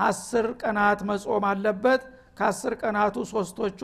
አስር 0.00 0.46
ቀናት 0.62 1.00
መጾም 1.10 1.44
አለበት። 1.50 2.02
ከአስር 2.38 2.74
ቀናቱ 2.82 3.16
ሶስቶቹ 3.32 3.80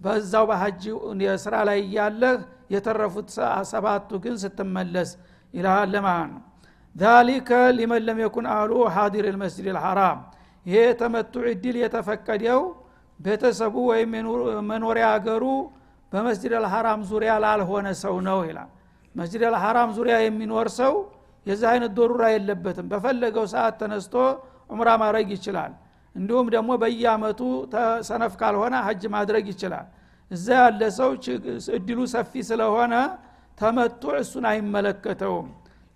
በዛው 0.00 0.44
በሀጅ 0.48 0.82
የስራ 1.26 1.54
ላይ 1.68 1.78
እያለህ 1.84 2.38
የተረፉት 2.74 3.28
ሰባቱ 3.70 4.10
ግን 4.24 4.34
ስትመለስ 4.42 5.10
ይልሃል 5.54 5.94
ማለት 6.06 6.30
ነው። 6.32 6.42
ዛሊከ 6.96 7.50
ሊመን 7.78 8.02
ለም 8.06 8.18
የኩን 8.24 8.46
አህሉ 8.52 8.72
ሀዲር 8.94 9.26
ልመስጅድ 9.28 9.66
ልሐራም። 9.70 10.18
ይሄ 10.66 10.76
የተመቱዕ 10.86 11.44
እድል 11.52 11.76
የተፈቀደው 11.82 12.60
ቤተሰቡ 13.20 13.74
ወይም 13.90 14.10
መኖሪያ 14.70 15.06
አገሩ 15.16 15.44
በመስጅድ 16.12 16.52
አልሐራም 16.58 17.00
ዙሪያ 17.10 17.32
ላልሆነ 17.44 17.86
ሰው 18.02 18.16
ነው 18.26 18.38
ይላል 18.48 18.70
መስጅድ 19.15 19.43
አልሐራም 19.49 19.89
ዙሪያ 19.97 20.15
የሚኖር 20.25 20.67
ሰው 20.79 20.93
የዚህ 21.45 21.67
አይነት 21.71 21.91
ዶሩራ 21.97 22.23
የለበትም 22.33 22.87
በፈለገው 22.91 23.45
ሰዓት 23.53 23.75
ተነስቶ 23.81 24.15
ዑምራ 24.73 24.89
ማድረግ 25.03 25.29
ይችላል 25.37 25.71
እንዲሁም 26.15 26.47
ደግሞ 26.55 26.71
በየአመቱ 26.81 27.41
ሰነፍ 28.09 28.33
ካልሆነ 28.41 28.75
ሀጅ 28.87 29.03
ማድረግ 29.15 29.45
ይችላል 29.53 29.87
እዛ 30.31 30.47
ያለ 30.61 30.81
ሰው 30.99 31.09
እድሉ 31.77 31.99
ሰፊ 32.13 32.43
ስለሆነ 32.49 32.93
ተመቱ 33.57 34.03
እሱን 34.21 34.45
አይመለከተውም 34.51 35.49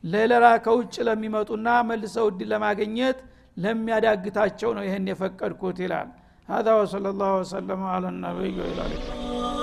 ሌላ 0.04 0.34
ከውጭ 0.66 0.96
ለሚመጡና 1.08 1.68
መልሰው 1.90 2.26
እድል 2.32 2.50
ለማግኘት 2.54 3.20
ለሚያዳግታቸው 3.58 4.72
ነው 4.78 4.86
ይህን 4.90 5.08
የፈቀድኩት 5.14 5.80
ይላል 5.86 6.10
هذا 6.50 6.72
وصلى 6.80 7.10
الله 7.10 7.32
وسلم 7.42 7.80
على 7.86 8.08
النبي 8.10 8.56
وإلى 8.62 8.82
اللقاء 8.88 9.59